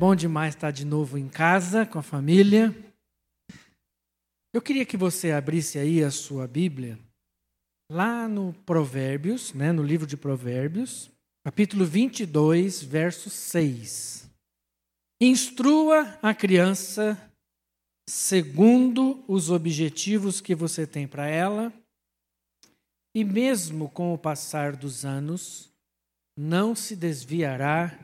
bom 0.00 0.16
demais 0.16 0.54
estar 0.54 0.70
de 0.70 0.86
novo 0.86 1.18
em 1.18 1.28
casa 1.28 1.84
com 1.84 1.98
a 1.98 2.02
família. 2.02 2.74
Eu 4.50 4.62
queria 4.62 4.86
que 4.86 4.96
você 4.96 5.30
abrisse 5.30 5.78
aí 5.78 6.02
a 6.02 6.10
sua 6.10 6.48
Bíblia, 6.48 6.98
lá 7.92 8.26
no 8.26 8.54
Provérbios, 8.64 9.52
né, 9.52 9.72
no 9.72 9.82
livro 9.82 10.06
de 10.06 10.16
Provérbios, 10.16 11.10
capítulo 11.44 11.84
22, 11.84 12.82
verso 12.82 13.28
6. 13.28 14.26
Instrua 15.20 16.18
a 16.22 16.32
criança 16.32 17.30
segundo 18.08 19.22
os 19.28 19.50
objetivos 19.50 20.40
que 20.40 20.54
você 20.54 20.86
tem 20.86 21.06
para 21.06 21.26
ela, 21.26 21.70
e 23.14 23.22
mesmo 23.22 23.90
com 23.90 24.14
o 24.14 24.18
passar 24.18 24.74
dos 24.74 25.04
anos, 25.04 25.70
não 26.38 26.74
se 26.74 26.96
desviará 26.96 27.98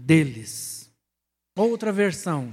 deles. 0.00 0.85
Outra 1.56 1.90
versão. 1.90 2.52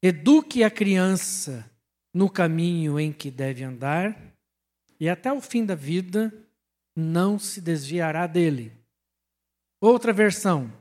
Eduque 0.00 0.62
a 0.62 0.70
criança 0.70 1.68
no 2.14 2.30
caminho 2.30 3.00
em 3.00 3.12
que 3.12 3.32
deve 3.32 3.64
andar, 3.64 4.16
e 5.00 5.08
até 5.08 5.32
o 5.32 5.40
fim 5.40 5.66
da 5.66 5.74
vida 5.74 6.32
não 6.96 7.36
se 7.36 7.60
desviará 7.60 8.28
dele. 8.28 8.72
Outra 9.80 10.12
versão. 10.12 10.72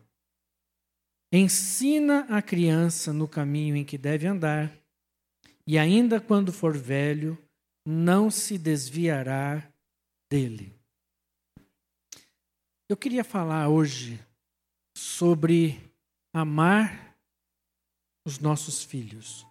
Ensina 1.34 2.28
a 2.30 2.44
criança 2.44 3.12
no 3.12 3.28
caminho 3.28 3.76
em 3.76 3.84
que 3.84 3.98
deve 3.98 4.28
andar, 4.28 4.72
e 5.66 5.80
ainda 5.80 6.22
quando 6.22 6.54
for 6.54 6.78
velho, 6.78 7.36
não 7.84 8.30
se 8.30 8.56
desviará 8.56 9.68
dele. 10.30 10.76
Eu 12.88 12.96
queria 12.96 13.24
falar 13.24 13.68
hoje 13.68 14.24
sobre 14.96 15.87
amar 16.34 17.18
os 18.26 18.40
nossos 18.40 18.84
filhos. 18.84 19.46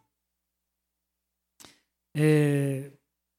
É, 2.15 2.91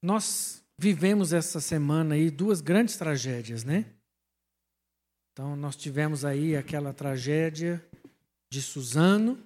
nós 0.02 0.64
vivemos 0.78 1.32
essa 1.32 1.60
semana 1.60 2.14
aí 2.14 2.30
duas 2.30 2.60
grandes 2.60 2.96
tragédias, 2.96 3.64
né? 3.64 3.84
Então 5.32 5.56
nós 5.56 5.76
tivemos 5.76 6.24
aí 6.24 6.56
aquela 6.56 6.92
tragédia 6.92 7.84
de 8.52 8.62
Suzano, 8.62 9.38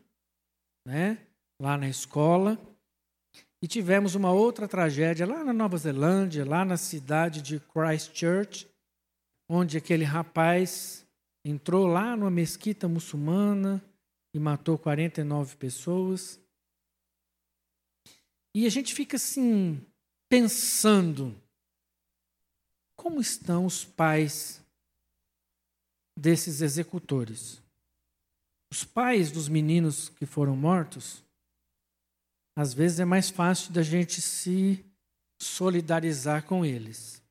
né? 0.86 1.18
Lá 1.60 1.76
na 1.76 1.88
escola. 1.88 2.58
E 3.62 3.68
tivemos 3.68 4.14
uma 4.14 4.32
outra 4.32 4.66
tragédia 4.66 5.26
lá 5.26 5.44
na 5.44 5.52
Nova 5.52 5.76
Zelândia, 5.76 6.44
lá 6.44 6.64
na 6.64 6.76
cidade 6.76 7.40
de 7.40 7.60
Christchurch, 7.60 8.68
onde 9.48 9.76
aquele 9.76 10.04
rapaz 10.04 11.06
entrou 11.44 11.86
lá 11.86 12.16
numa 12.16 12.30
mesquita 12.30 12.88
muçulmana, 12.88 13.82
e 14.34 14.38
matou 14.38 14.78
49 14.78 15.56
pessoas. 15.56 16.40
E 18.54 18.66
a 18.66 18.70
gente 18.70 18.94
fica 18.94 19.16
assim, 19.16 19.84
pensando: 20.28 21.36
como 22.96 23.20
estão 23.20 23.66
os 23.66 23.84
pais 23.84 24.62
desses 26.18 26.60
executores? 26.60 27.62
Os 28.72 28.84
pais 28.84 29.30
dos 29.30 29.48
meninos 29.48 30.08
que 30.08 30.24
foram 30.24 30.56
mortos, 30.56 31.22
às 32.56 32.72
vezes 32.72 33.00
é 33.00 33.04
mais 33.04 33.28
fácil 33.28 33.72
da 33.72 33.82
gente 33.82 34.20
se 34.22 34.82
solidarizar 35.40 36.46
com 36.46 36.64
eles. 36.64 37.22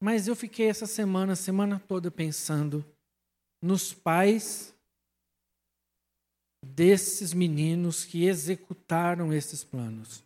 Mas 0.00 0.28
eu 0.28 0.36
fiquei 0.36 0.68
essa 0.68 0.86
semana, 0.86 1.34
semana 1.34 1.80
toda 1.80 2.10
pensando 2.10 2.84
nos 3.62 3.92
pais 3.92 4.74
desses 6.64 7.32
meninos 7.32 8.04
que 8.04 8.24
executaram 8.24 9.32
esses 9.32 9.64
planos. 9.64 10.22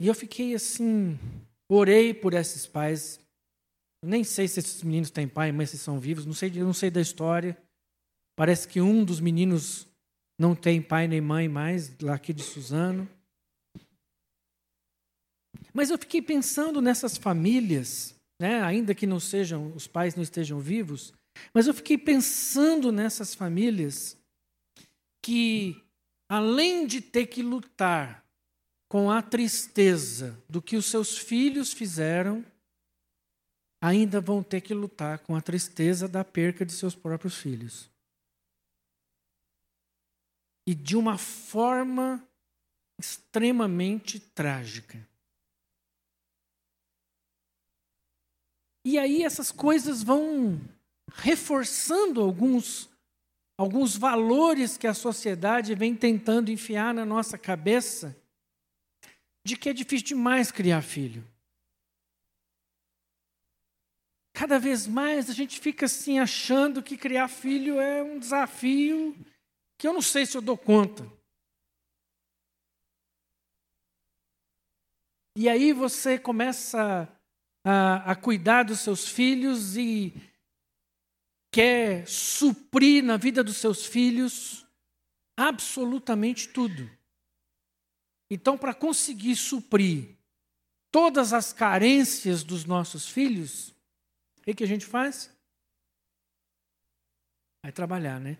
E 0.00 0.06
eu 0.06 0.14
fiquei 0.14 0.54
assim, 0.54 1.18
orei 1.68 2.12
por 2.12 2.34
esses 2.34 2.66
pais. 2.66 3.20
nem 4.04 4.24
sei 4.24 4.48
se 4.48 4.58
esses 4.58 4.82
meninos 4.82 5.10
têm 5.10 5.28
pai, 5.28 5.52
mas 5.52 5.70
se 5.70 5.78
são 5.78 6.00
vivos, 6.00 6.26
não 6.26 6.32
sei, 6.32 6.50
não 6.50 6.72
sei 6.74 6.90
da 6.90 7.00
história. 7.00 7.56
Parece 8.34 8.66
que 8.66 8.80
um 8.80 9.04
dos 9.04 9.20
meninos 9.20 9.86
não 10.38 10.56
tem 10.56 10.82
pai 10.82 11.06
nem 11.06 11.20
mãe 11.20 11.48
mais, 11.48 11.96
lá 12.00 12.14
aqui 12.14 12.32
de 12.32 12.42
Suzano. 12.42 13.08
Mas 15.72 15.90
eu 15.90 15.98
fiquei 15.98 16.20
pensando 16.20 16.82
nessas 16.82 17.16
famílias, 17.16 18.14
né, 18.42 18.60
ainda 18.60 18.92
que 18.92 19.06
não 19.06 19.20
sejam, 19.20 19.72
os 19.72 19.86
pais 19.86 20.16
não 20.16 20.22
estejam 20.22 20.58
vivos, 20.58 21.14
mas 21.54 21.68
eu 21.68 21.72
fiquei 21.72 21.96
pensando 21.96 22.90
nessas 22.90 23.36
famílias 23.36 24.18
que, 25.22 25.80
além 26.28 26.84
de 26.84 27.00
ter 27.00 27.26
que 27.26 27.40
lutar 27.40 28.26
com 28.88 29.08
a 29.12 29.22
tristeza 29.22 30.36
do 30.48 30.60
que 30.60 30.76
os 30.76 30.86
seus 30.86 31.16
filhos 31.16 31.72
fizeram, 31.72 32.44
ainda 33.80 34.20
vão 34.20 34.42
ter 34.42 34.60
que 34.60 34.74
lutar 34.74 35.20
com 35.20 35.36
a 35.36 35.40
tristeza 35.40 36.08
da 36.08 36.24
perca 36.24 36.66
de 36.66 36.72
seus 36.72 36.96
próprios 36.96 37.36
filhos. 37.36 37.88
E 40.66 40.74
de 40.74 40.96
uma 40.96 41.16
forma 41.16 42.20
extremamente 42.98 44.18
trágica. 44.18 45.11
E 48.84 48.98
aí 48.98 49.22
essas 49.22 49.52
coisas 49.52 50.02
vão 50.02 50.60
reforçando 51.14 52.20
alguns, 52.20 52.90
alguns 53.56 53.96
valores 53.96 54.76
que 54.76 54.86
a 54.86 54.94
sociedade 54.94 55.74
vem 55.74 55.94
tentando 55.94 56.50
enfiar 56.50 56.92
na 56.92 57.04
nossa 57.04 57.38
cabeça 57.38 58.16
de 59.44 59.56
que 59.56 59.68
é 59.68 59.72
difícil 59.72 60.08
demais 60.08 60.50
criar 60.50 60.82
filho. 60.82 61.26
Cada 64.32 64.58
vez 64.58 64.86
mais 64.86 65.28
a 65.28 65.32
gente 65.32 65.60
fica 65.60 65.86
assim 65.86 66.18
achando 66.18 66.82
que 66.82 66.96
criar 66.96 67.28
filho 67.28 67.80
é 67.80 68.02
um 68.02 68.18
desafio 68.18 69.16
que 69.78 69.86
eu 69.86 69.92
não 69.92 70.02
sei 70.02 70.26
se 70.26 70.36
eu 70.36 70.42
dou 70.42 70.56
conta. 70.56 71.06
E 75.36 75.48
aí 75.48 75.72
você 75.72 76.18
começa 76.18 77.08
a, 77.64 78.12
a 78.12 78.16
cuidar 78.16 78.64
dos 78.64 78.80
seus 78.80 79.08
filhos 79.08 79.76
e 79.76 80.12
quer 81.52 82.06
suprir 82.08 83.04
na 83.04 83.16
vida 83.16 83.44
dos 83.44 83.56
seus 83.58 83.84
filhos 83.84 84.66
absolutamente 85.36 86.48
tudo. 86.48 86.90
Então, 88.30 88.56
para 88.56 88.74
conseguir 88.74 89.36
suprir 89.36 90.16
todas 90.90 91.32
as 91.32 91.52
carências 91.52 92.42
dos 92.42 92.64
nossos 92.64 93.08
filhos, 93.08 93.68
o 94.38 94.42
que, 94.42 94.54
que 94.54 94.64
a 94.64 94.66
gente 94.66 94.86
faz? 94.86 95.30
Vai 97.62 97.72
trabalhar, 97.72 98.18
né? 98.18 98.38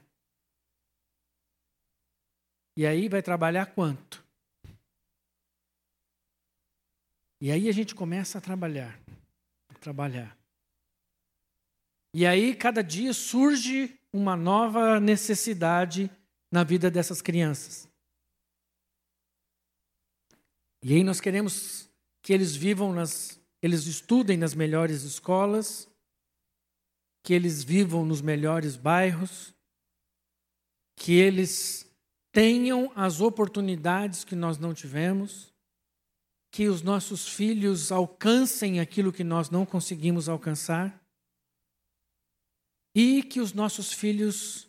E 2.76 2.86
aí 2.86 3.08
vai 3.08 3.22
trabalhar 3.22 3.66
quanto? 3.66 4.24
E 7.42 7.50
aí 7.50 7.68
a 7.68 7.72
gente 7.72 7.92
começa 7.92 8.38
a 8.38 8.40
trabalhar, 8.40 8.96
a 9.68 9.74
trabalhar. 9.74 10.38
E 12.14 12.24
aí, 12.24 12.54
cada 12.54 12.82
dia 12.82 13.12
surge 13.12 13.98
uma 14.12 14.36
nova 14.36 15.00
necessidade 15.00 16.08
na 16.52 16.62
vida 16.62 16.88
dessas 16.88 17.20
crianças. 17.20 17.88
E 20.84 20.94
aí 20.94 21.02
nós 21.02 21.20
queremos 21.20 21.90
que 22.22 22.32
eles 22.32 22.54
vivam 22.54 22.92
nas, 22.92 23.40
eles 23.60 23.86
estudem 23.86 24.36
nas 24.36 24.54
melhores 24.54 25.02
escolas, 25.02 25.88
que 27.24 27.34
eles 27.34 27.64
vivam 27.64 28.06
nos 28.06 28.22
melhores 28.22 28.76
bairros, 28.76 29.52
que 30.94 31.14
eles 31.14 31.92
tenham 32.30 32.92
as 32.94 33.20
oportunidades 33.20 34.22
que 34.22 34.36
nós 34.36 34.58
não 34.58 34.72
tivemos, 34.72 35.52
que 36.52 36.68
os 36.68 36.82
nossos 36.82 37.26
filhos 37.26 37.90
alcancem 37.90 38.78
aquilo 38.78 39.10
que 39.10 39.24
nós 39.24 39.48
não 39.48 39.64
conseguimos 39.64 40.28
alcançar 40.28 41.02
e 42.94 43.22
que 43.22 43.40
os 43.40 43.54
nossos 43.54 43.90
filhos, 43.90 44.68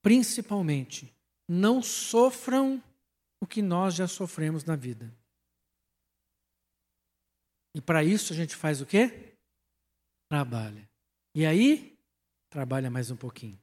principalmente, 0.00 1.14
não 1.46 1.82
sofram 1.82 2.82
o 3.42 3.46
que 3.46 3.60
nós 3.60 3.94
já 3.94 4.08
sofremos 4.08 4.64
na 4.64 4.74
vida. 4.74 5.14
E 7.74 7.80
para 7.82 8.02
isso 8.02 8.32
a 8.32 8.36
gente 8.36 8.56
faz 8.56 8.80
o 8.80 8.86
quê? 8.86 9.34
Trabalha. 10.30 10.88
E 11.34 11.44
aí, 11.44 11.94
trabalha 12.48 12.90
mais 12.90 13.10
um 13.10 13.16
pouquinho. 13.16 13.60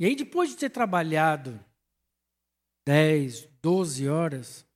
E 0.00 0.06
aí, 0.06 0.16
depois 0.16 0.50
de 0.50 0.56
ter 0.56 0.70
trabalhado 0.70 1.62
10, 2.86 3.48
12 3.62 4.08
horas, 4.08 4.66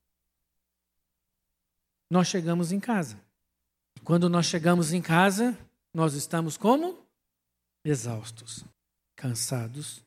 nós 2.10 2.26
chegamos 2.26 2.72
em 2.72 2.81
casa. 2.81 3.20
Quando 4.05 4.28
nós 4.28 4.46
chegamos 4.46 4.93
em 4.93 5.02
casa, 5.02 5.56
nós 5.93 6.14
estamos 6.14 6.56
como? 6.56 7.08
exaustos, 7.84 8.64
cansados. 9.16 10.05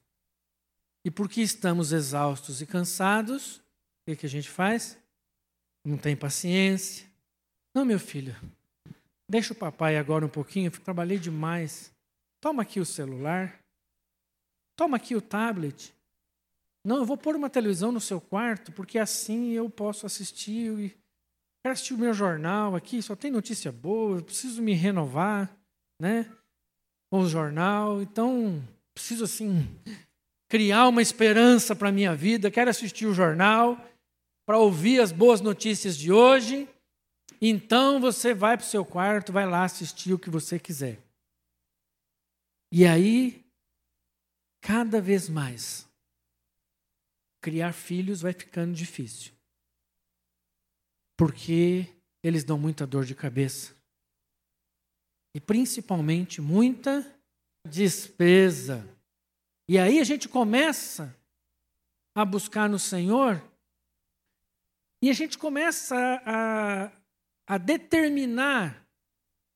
E 1.03 1.09
porque 1.09 1.41
estamos 1.41 1.91
exaustos 1.91 2.61
e 2.61 2.65
cansados, 2.65 3.57
o 3.57 3.61
que, 4.05 4.15
que 4.15 4.25
a 4.25 4.29
gente 4.29 4.49
faz? 4.49 4.97
Não 5.83 5.97
tem 5.97 6.15
paciência. 6.15 7.07
Não, 7.73 7.85
meu 7.85 7.99
filho, 7.99 8.35
deixa 9.27 9.53
o 9.53 9.55
papai 9.55 9.97
agora 9.97 10.25
um 10.25 10.29
pouquinho, 10.29 10.67
eu 10.67 10.79
trabalhei 10.79 11.17
demais. 11.17 11.91
Toma 12.39 12.61
aqui 12.61 12.79
o 12.79 12.85
celular. 12.85 13.59
Toma 14.75 14.97
aqui 14.97 15.15
o 15.15 15.21
tablet. 15.21 15.93
Não, 16.83 16.97
eu 16.97 17.05
vou 17.05 17.17
pôr 17.17 17.35
uma 17.35 17.49
televisão 17.49 17.91
no 17.91 18.01
seu 18.01 18.19
quarto, 18.19 18.71
porque 18.71 18.97
assim 18.97 19.51
eu 19.51 19.69
posso 19.69 20.05
assistir 20.05 20.77
e 20.79 20.89
quero 21.63 21.73
assistir 21.73 21.93
o 21.93 21.97
meu 21.97 22.13
jornal 22.13 22.75
aqui, 22.75 23.01
só 23.01 23.15
tem 23.15 23.29
notícia 23.29 23.71
boa, 23.71 24.17
eu 24.17 24.23
preciso 24.23 24.61
me 24.61 24.73
renovar, 24.73 25.55
né? 26.01 26.29
Com 27.11 27.21
o 27.21 27.29
jornal, 27.29 28.01
então 28.01 28.63
preciso 28.95 29.25
assim 29.25 29.67
criar 30.49 30.87
uma 30.87 31.01
esperança 31.01 31.75
para 31.75 31.89
a 31.89 31.93
minha 31.93 32.15
vida, 32.15 32.51
quero 32.51 32.69
assistir 32.69 33.05
o 33.05 33.13
jornal 33.13 33.77
para 34.45 34.57
ouvir 34.57 34.99
as 34.99 35.11
boas 35.11 35.39
notícias 35.39 35.95
de 35.95 36.11
hoje. 36.11 36.67
Então 37.41 38.01
você 38.01 38.33
vai 38.33 38.57
para 38.57 38.65
o 38.65 38.67
seu 38.67 38.83
quarto, 38.83 39.31
vai 39.31 39.45
lá 39.45 39.63
assistir 39.63 40.13
o 40.13 40.19
que 40.19 40.29
você 40.29 40.59
quiser. 40.59 40.99
E 42.69 42.85
aí, 42.85 43.45
cada 44.61 44.99
vez 45.01 45.29
mais, 45.29 45.87
criar 47.41 47.73
filhos 47.73 48.21
vai 48.21 48.33
ficando 48.33 48.73
difícil. 48.73 49.33
Porque 51.17 51.87
eles 52.23 52.43
dão 52.43 52.57
muita 52.57 52.85
dor 52.85 53.03
de 53.03 53.15
cabeça. 53.15 53.75
E 55.35 55.41
principalmente 55.41 56.39
muita 56.39 57.05
despesa. 57.67 58.87
E 59.67 59.77
aí 59.77 59.99
a 59.99 60.03
gente 60.03 60.29
começa 60.29 61.15
a 62.15 62.23
buscar 62.25 62.69
no 62.69 62.77
Senhor 62.77 63.41
e 65.01 65.09
a 65.09 65.13
gente 65.13 65.37
começa 65.37 65.95
a, 66.25 66.91
a 67.47 67.57
determinar 67.57 68.85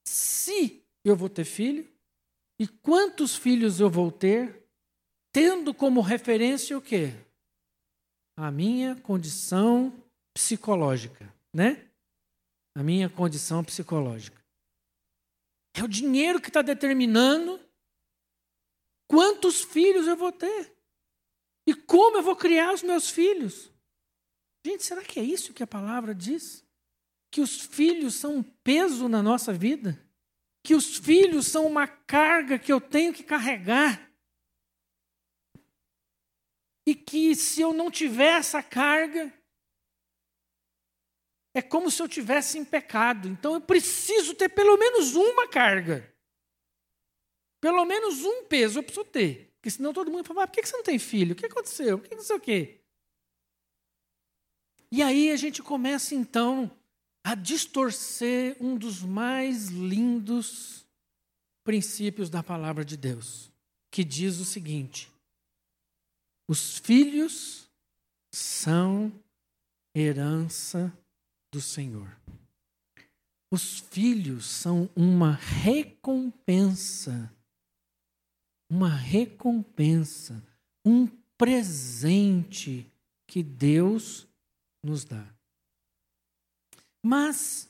se 0.07 0.83
eu 1.03 1.15
vou 1.15 1.29
ter 1.29 1.45
filho 1.45 1.87
e 2.59 2.67
quantos 2.67 3.35
filhos 3.35 3.79
eu 3.79 3.89
vou 3.89 4.11
ter, 4.11 4.63
tendo 5.31 5.73
como 5.73 6.01
referência 6.01 6.77
o 6.77 6.81
quê? 6.81 7.24
A 8.37 8.51
minha 8.51 8.95
condição 8.95 9.93
psicológica, 10.33 11.33
né? 11.53 11.89
A 12.75 12.83
minha 12.83 13.09
condição 13.09 13.63
psicológica. 13.63 14.43
É 15.73 15.83
o 15.83 15.87
dinheiro 15.87 16.41
que 16.41 16.49
está 16.49 16.61
determinando 16.61 17.59
quantos 19.07 19.61
filhos 19.63 20.07
eu 20.07 20.15
vou 20.15 20.31
ter 20.31 20.73
e 21.67 21.73
como 21.73 22.17
eu 22.17 22.23
vou 22.23 22.35
criar 22.35 22.73
os 22.73 22.83
meus 22.83 23.09
filhos. 23.09 23.71
Gente, 24.65 24.83
será 24.83 25.03
que 25.03 25.19
é 25.19 25.23
isso 25.23 25.53
que 25.53 25.63
a 25.63 25.67
palavra 25.67 26.13
diz? 26.13 26.63
Que 27.31 27.41
os 27.41 27.59
filhos 27.59 28.15
são 28.15 28.37
um 28.37 28.43
peso 28.43 29.07
na 29.07 29.21
nossa 29.21 29.53
vida? 29.53 29.99
Que 30.63 30.73
os 30.73 30.97
filhos 30.97 31.47
são 31.47 31.67
uma 31.67 31.87
carga 31.87 32.57
que 32.57 32.71
eu 32.71 32.81
tenho 32.81 33.13
que 33.13 33.23
carregar? 33.23 34.11
E 36.85 36.93
que 36.93 37.35
se 37.35 37.61
eu 37.61 37.73
não 37.73 37.89
tiver 37.89 38.37
essa 38.37 38.61
carga, 38.61 39.33
é 41.53 41.61
como 41.61 41.89
se 41.89 42.01
eu 42.01 42.07
tivesse 42.07 42.59
em 42.59 42.65
pecado. 42.65 43.27
Então 43.27 43.55
eu 43.55 43.61
preciso 43.61 44.35
ter 44.35 44.49
pelo 44.49 44.77
menos 44.77 45.15
uma 45.15 45.47
carga. 45.47 46.13
Pelo 47.59 47.85
menos 47.85 48.23
um 48.23 48.43
peso 48.43 48.79
eu 48.79 48.83
preciso 48.83 49.05
ter. 49.05 49.53
Porque 49.55 49.71
senão 49.71 49.93
todo 49.93 50.11
mundo 50.11 50.27
fala, 50.27 50.43
ah, 50.43 50.47
por 50.47 50.53
que 50.53 50.65
você 50.65 50.75
não 50.75 50.83
tem 50.83 50.99
filho? 50.99 51.33
O 51.33 51.35
que 51.35 51.45
aconteceu? 51.45 51.97
Por 51.97 52.07
que 52.07 52.15
não 52.15 52.23
sei 52.23 52.35
o 52.35 52.39
quê? 52.39 52.81
E 54.91 55.01
aí 55.01 55.31
a 55.31 55.35
gente 55.35 55.63
começa 55.63 56.13
então 56.13 56.69
a 57.23 57.33
distorcer 57.33 58.55
um 58.61 58.77
dos 58.77 59.01
mais 59.01 59.69
lindos 59.69 60.85
princípios 61.63 62.29
da 62.29 62.43
palavra 62.43 62.85
de 62.85 62.95
Deus, 62.95 63.51
que 63.89 64.03
diz 64.03 64.39
o 64.39 64.45
seguinte: 64.45 65.11
os 66.47 66.77
filhos 66.77 67.69
são 68.31 69.11
herança 69.95 70.95
do 71.51 71.61
Senhor. 71.61 72.15
Os 73.51 73.79
filhos 73.79 74.45
são 74.45 74.89
uma 74.95 75.33
recompensa, 75.33 77.31
uma 78.69 78.89
recompensa, 78.89 80.43
um 80.83 81.07
presente 81.37 82.91
que 83.25 83.41
Deus 83.41 84.27
nos 84.83 85.05
dá. 85.05 85.25
Mas, 87.03 87.69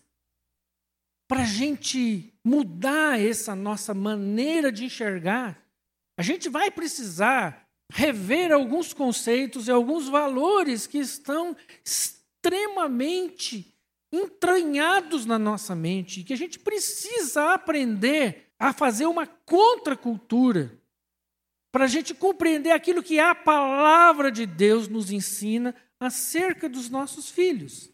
para 1.27 1.41
a 1.41 1.45
gente 1.45 2.33
mudar 2.43 3.19
essa 3.19 3.55
nossa 3.55 3.93
maneira 3.93 4.71
de 4.71 4.85
enxergar, 4.85 5.61
a 6.17 6.23
gente 6.23 6.49
vai 6.49 6.71
precisar 6.71 7.64
rever 7.91 8.51
alguns 8.51 8.93
conceitos 8.93 9.67
e 9.67 9.71
alguns 9.71 10.07
valores 10.07 10.87
que 10.87 10.97
estão 10.97 11.55
extremamente 11.83 13.73
entranhados 14.11 15.25
na 15.25 15.37
nossa 15.37 15.75
mente, 15.75 16.23
que 16.23 16.33
a 16.33 16.37
gente 16.37 16.59
precisa 16.59 17.53
aprender 17.53 18.51
a 18.57 18.71
fazer 18.71 19.05
uma 19.05 19.27
contracultura 19.27 20.79
para 21.71 21.85
a 21.85 21.87
gente 21.87 22.13
compreender 22.13 22.71
aquilo 22.71 23.03
que 23.03 23.19
a 23.19 23.35
palavra 23.35 24.31
de 24.31 24.45
Deus 24.45 24.87
nos 24.87 25.11
ensina 25.11 25.75
acerca 25.99 26.69
dos 26.69 26.89
nossos 26.89 27.29
filhos. 27.29 27.91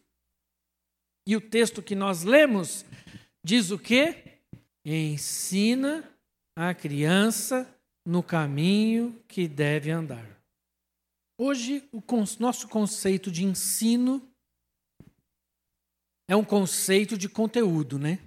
E 1.27 1.35
o 1.35 1.41
texto 1.41 1.81
que 1.81 1.95
nós 1.95 2.23
lemos 2.23 2.85
diz 3.43 3.71
o 3.71 3.79
quê? 3.79 4.39
Ensina 4.85 6.07
a 6.55 6.73
criança 6.73 7.67
no 8.05 8.23
caminho 8.23 9.23
que 9.27 9.47
deve 9.47 9.91
andar. 9.91 10.41
Hoje, 11.37 11.87
o 11.91 12.01
nosso 12.39 12.67
conceito 12.67 13.31
de 13.31 13.43
ensino 13.43 14.21
é 16.27 16.35
um 16.35 16.43
conceito 16.43 17.17
de 17.17 17.27
conteúdo, 17.27 17.97
né? 17.97 18.19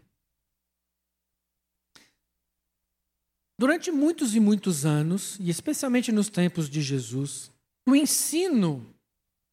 Durante 3.59 3.90
muitos 3.90 4.35
e 4.35 4.40
muitos 4.40 4.85
anos, 4.85 5.38
e 5.38 5.49
especialmente 5.49 6.11
nos 6.11 6.28
tempos 6.28 6.69
de 6.69 6.83
Jesus, 6.83 7.52
o 7.88 7.95
ensino 7.95 8.95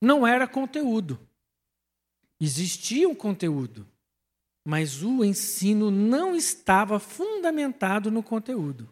não 0.02 0.26
era 0.26 0.48
conteúdo. 0.48 1.20
Existia 2.40 3.08
um 3.08 3.14
conteúdo, 3.14 3.88
mas 4.66 5.04
o 5.04 5.24
ensino 5.24 5.92
não 5.92 6.36
estava 6.36 7.00
fundamentado 7.00 8.10
no 8.10 8.24
conteúdo. 8.24 8.90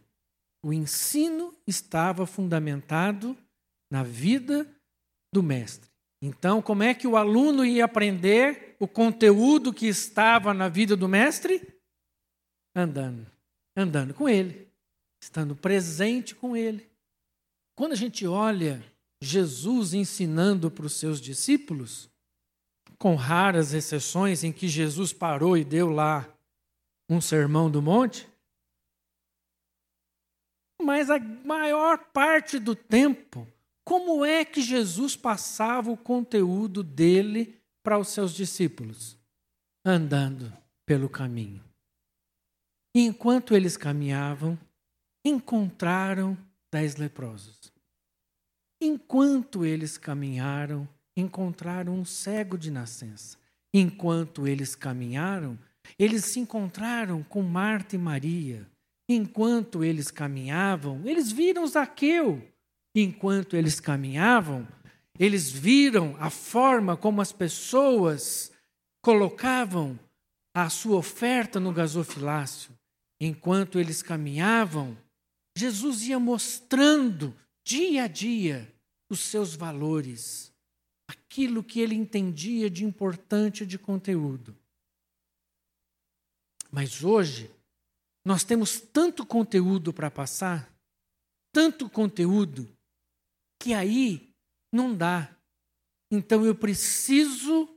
O 0.63 0.73
ensino 0.73 1.53
estava 1.65 2.25
fundamentado 2.25 3.37
na 3.91 4.03
vida 4.03 4.69
do 5.33 5.41
mestre. 5.41 5.89
Então, 6.21 6.61
como 6.61 6.83
é 6.83 6.93
que 6.93 7.07
o 7.07 7.15
aluno 7.15 7.65
ia 7.65 7.85
aprender 7.85 8.75
o 8.79 8.87
conteúdo 8.87 9.73
que 9.73 9.87
estava 9.87 10.53
na 10.53 10.67
vida 10.67 10.95
do 10.97 11.07
mestre? 11.07 11.65
Andando, 12.75 13.25
andando 13.75 14.13
com 14.13 14.27
ele, 14.27 14.67
estando 15.21 15.55
presente 15.55 16.35
com 16.35 16.57
ele. 16.57 16.89
Quando 17.75 17.93
a 17.93 17.95
gente 17.95 18.27
olha 18.27 18.83
Jesus 19.21 19.93
ensinando 19.93 20.69
para 20.69 20.85
os 20.85 20.93
seus 20.93 21.21
discípulos, 21.21 22.09
com 22.97 23.15
raras 23.15 23.73
exceções 23.73 24.43
em 24.43 24.51
que 24.51 24.67
Jesus 24.67 25.13
parou 25.13 25.57
e 25.57 25.63
deu 25.63 25.89
lá 25.89 26.27
um 27.09 27.21
sermão 27.21 27.71
do 27.71 27.81
monte, 27.81 28.28
mas 30.81 31.09
a 31.09 31.19
maior 31.19 31.97
parte 32.13 32.57
do 32.57 32.73
tempo, 32.73 33.47
como 33.83 34.23
é 34.23 34.45
que 34.45 34.61
Jesus 34.61 35.15
passava 35.15 35.91
o 35.91 35.97
conteúdo 35.97 36.83
dele 36.83 37.59
para 37.83 37.97
os 37.97 38.09
seus 38.09 38.33
discípulos? 38.33 39.17
Andando 39.85 40.51
pelo 40.85 41.09
caminho. 41.09 41.63
Enquanto 42.95 43.55
eles 43.55 43.77
caminhavam, 43.77 44.57
encontraram 45.23 46.37
dez 46.71 46.95
leprosos. 46.95 47.71
Enquanto 48.81 49.65
eles 49.65 49.97
caminharam, 49.97 50.87
encontraram 51.15 51.93
um 51.93 52.05
cego 52.05 52.57
de 52.57 52.71
nascença. 52.71 53.37
Enquanto 53.73 54.47
eles 54.47 54.75
caminharam, 54.75 55.59
eles 55.97 56.25
se 56.25 56.39
encontraram 56.39 57.23
com 57.23 57.41
Marta 57.41 57.95
e 57.95 57.99
Maria 57.99 58.67
Enquanto 59.11 59.83
eles 59.83 60.11
caminhavam, 60.11 61.01
eles 61.03 61.31
viram 61.31 61.65
Zaqueu. 61.65 62.47
Enquanto 62.95 63.55
eles 63.55 63.79
caminhavam, 63.79 64.67
eles 65.17 65.49
viram 65.49 66.15
a 66.19 66.29
forma 66.29 66.95
como 66.95 67.19
as 67.19 67.31
pessoas 67.31 68.51
colocavam 69.01 69.99
a 70.53 70.69
sua 70.69 70.97
oferta 70.97 71.59
no 71.59 71.73
gasofilácio. 71.73 72.71
Enquanto 73.19 73.79
eles 73.79 74.03
caminhavam, 74.03 74.95
Jesus 75.57 76.03
ia 76.03 76.19
mostrando 76.19 77.35
dia 77.65 78.03
a 78.03 78.07
dia 78.07 78.71
os 79.09 79.21
seus 79.21 79.55
valores, 79.55 80.53
aquilo 81.07 81.63
que 81.63 81.79
ele 81.79 81.95
entendia 81.95 82.69
de 82.69 82.85
importante 82.85 83.65
de 83.65 83.77
conteúdo. 83.77 84.55
Mas 86.71 87.03
hoje, 87.03 87.49
nós 88.29 88.43
temos 88.43 88.79
tanto 88.79 89.25
conteúdo 89.25 89.91
para 89.91 90.11
passar, 90.11 90.71
tanto 91.51 91.89
conteúdo, 91.89 92.69
que 93.59 93.73
aí 93.73 94.31
não 94.71 94.95
dá. 94.95 95.35
Então 96.11 96.45
eu 96.45 96.53
preciso 96.53 97.67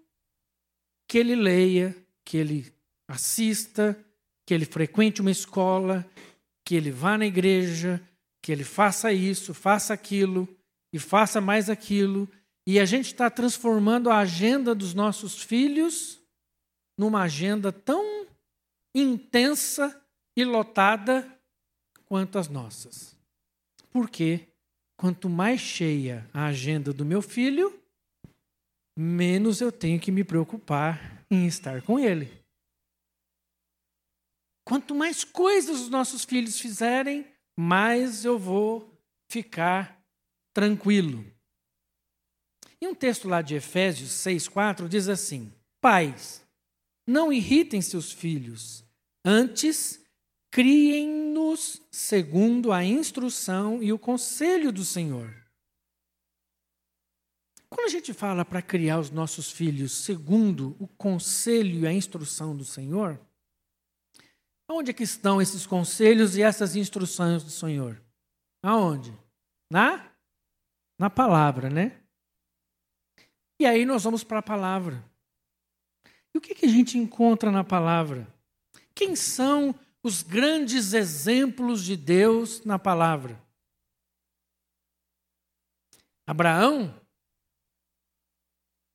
que 1.09 1.17
ele 1.17 1.35
leia, 1.35 1.97
que 2.23 2.37
ele 2.37 2.71
assista, 3.09 3.99
que 4.47 4.53
ele 4.53 4.67
frequente 4.67 5.23
uma 5.23 5.31
escola, 5.31 6.07
que 6.67 6.75
ele 6.75 6.91
vá 6.91 7.17
na 7.17 7.25
igreja, 7.25 8.07
que 8.43 8.53
ele 8.53 8.63
faça 8.63 9.11
isso, 9.11 9.55
faça 9.55 9.95
aquilo 9.95 10.47
e 10.93 10.99
faça 10.99 11.41
mais 11.41 11.71
aquilo. 11.71 12.29
E 12.67 12.79
a 12.79 12.85
gente 12.85 13.07
está 13.07 13.31
transformando 13.31 14.11
a 14.11 14.19
agenda 14.19 14.75
dos 14.75 14.93
nossos 14.93 15.43
filhos 15.43 16.21
numa 16.99 17.23
agenda 17.23 17.73
tão 17.73 18.27
intensa 18.95 19.99
e 20.37 20.45
lotada 20.45 21.41
quanto 22.07 22.39
as 22.39 22.49
nossas. 22.49 23.17
Porque 23.91 24.49
quanto 24.97 25.29
mais 25.29 25.61
cheia 25.61 26.29
a 26.33 26.47
agenda 26.47 26.93
do 26.93 27.05
meu 27.05 27.21
filho, 27.21 27.81
menos 28.97 29.61
eu 29.61 29.71
tenho 29.71 30.01
que 30.01 30.13
me 30.13 30.25
preocupar 30.25 31.25
em 31.31 31.47
estar 31.47 31.83
com 31.83 31.99
ele. 31.99 32.31
Quanto 34.65 34.95
mais 34.95 35.25
coisas 35.25 35.81
os 35.81 35.89
nossos 35.89 36.25
filhos 36.25 36.59
fizerem, 36.59 37.27
mais 37.59 38.25
eu 38.25 38.39
vou 38.39 38.97
ficar 39.29 40.03
tranquilo. 40.55 41.25
E 42.81 42.87
um 42.87 42.95
texto 42.95 43.29
lá 43.29 43.43
de 43.43 43.55
Efésios 43.55 44.11
6,4 44.11 44.89
diz 44.89 45.09
assim: 45.09 45.53
Pais, 45.81 46.45
não 47.07 47.33
irritem 47.33 47.81
seus 47.81 48.13
filhos, 48.13 48.85
antes 49.25 50.02
criem-nos 50.53 51.81
segundo 51.91 52.73
a 52.73 52.85
instrução 52.85 53.83
e 53.83 53.91
o 53.91 53.99
conselho 53.99 54.71
do 54.71 54.85
Senhor. 54.85 55.35
Quando 57.71 57.87
a 57.87 57.91
gente 57.91 58.13
fala 58.13 58.45
para 58.45 58.61
criar 58.61 58.99
os 58.99 59.11
nossos 59.11 59.51
filhos 59.51 59.93
segundo 59.93 60.77
o 60.79 60.87
conselho 60.87 61.81
e 61.81 61.87
a 61.87 61.93
instrução 61.93 62.55
do 62.55 62.67
Senhor, 62.67 63.19
onde 64.71 64.91
é 64.91 64.95
que 64.95 65.03
estão 65.03 65.41
esses 65.41 65.67
conselhos 65.67 66.37
e 66.37 66.43
essas 66.43 66.77
instruções 66.77 67.43
do 67.43 67.51
Senhor? 67.51 68.01
Aonde? 68.63 69.13
Na 69.71 70.13
na 70.99 71.11
palavra, 71.11 71.69
né? 71.69 71.99
E 73.59 73.67
aí 73.67 73.85
nós 73.85 74.05
vamos 74.05 74.23
para 74.23 74.39
a 74.39 74.43
palavra. 74.43 75.03
E 76.33 76.39
o 76.39 76.41
que, 76.41 76.55
que 76.55 76.67
a 76.67 76.69
gente 76.69 76.97
encontra 76.99 77.51
na 77.51 77.65
palavra? 77.65 78.33
Quem 78.95 79.17
são 79.17 79.75
os 80.03 80.23
grandes 80.23 80.93
exemplos 80.93 81.85
de 81.85 81.97
Deus 81.97 82.65
na 82.65 82.79
palavra? 82.79 83.41
Abraão 86.27 87.01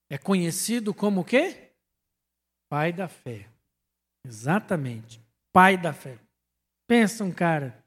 é 0.10 0.18
conhecido 0.18 0.94
como 0.94 1.22
o 1.22 1.26
quê? 1.26 1.72
Pai 2.70 2.92
da 2.92 3.08
fé. 3.08 3.50
Exatamente. 4.26 5.22
Pai 5.54 5.78
da 5.78 5.94
fé. 5.94 6.20
Pensa 6.88 7.24
um 7.24 7.32
cara. 7.32 7.84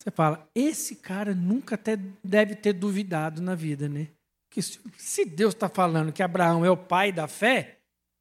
Você 0.00 0.10
fala, 0.10 0.48
esse 0.54 0.96
cara 0.96 1.34
nunca 1.34 1.74
até 1.74 1.96
deve 2.22 2.54
ter 2.54 2.72
duvidado 2.72 3.42
na 3.42 3.54
vida, 3.54 3.88
né? 3.88 4.08
Que 4.50 4.62
se 4.62 5.24
Deus 5.24 5.54
está 5.54 5.68
falando 5.68 6.12
que 6.12 6.22
Abraão 6.22 6.64
é 6.64 6.70
o 6.70 6.76
pai 6.76 7.12
da 7.12 7.26
fé, 7.26 7.77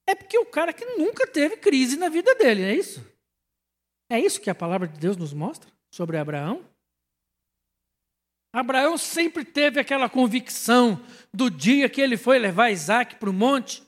é 0.07 0.15
porque 0.15 0.39
o 0.39 0.45
cara 0.45 0.71
que 0.71 0.85
nunca 0.97 1.27
teve 1.27 1.57
crise 1.57 1.97
na 1.97 2.07
vida 2.07 2.33
dele, 2.35 2.63
é 2.63 2.73
isso? 2.73 3.05
É 4.09 4.17
isso 4.17 4.39
que 4.39 4.49
a 4.49 4.55
palavra 4.55 4.87
de 4.87 4.97
Deus 4.97 5.17
nos 5.17 5.33
mostra 5.33 5.69
sobre 5.91 6.17
Abraão? 6.17 6.65
Abraão 8.53 8.97
sempre 8.97 9.43
teve 9.43 9.79
aquela 9.79 10.09
convicção 10.09 11.03
do 11.33 11.49
dia 11.51 11.89
que 11.89 11.99
ele 11.99 12.15
foi 12.15 12.39
levar 12.39 12.71
Isaac 12.71 13.17
para 13.17 13.29
o 13.29 13.33
monte 13.33 13.83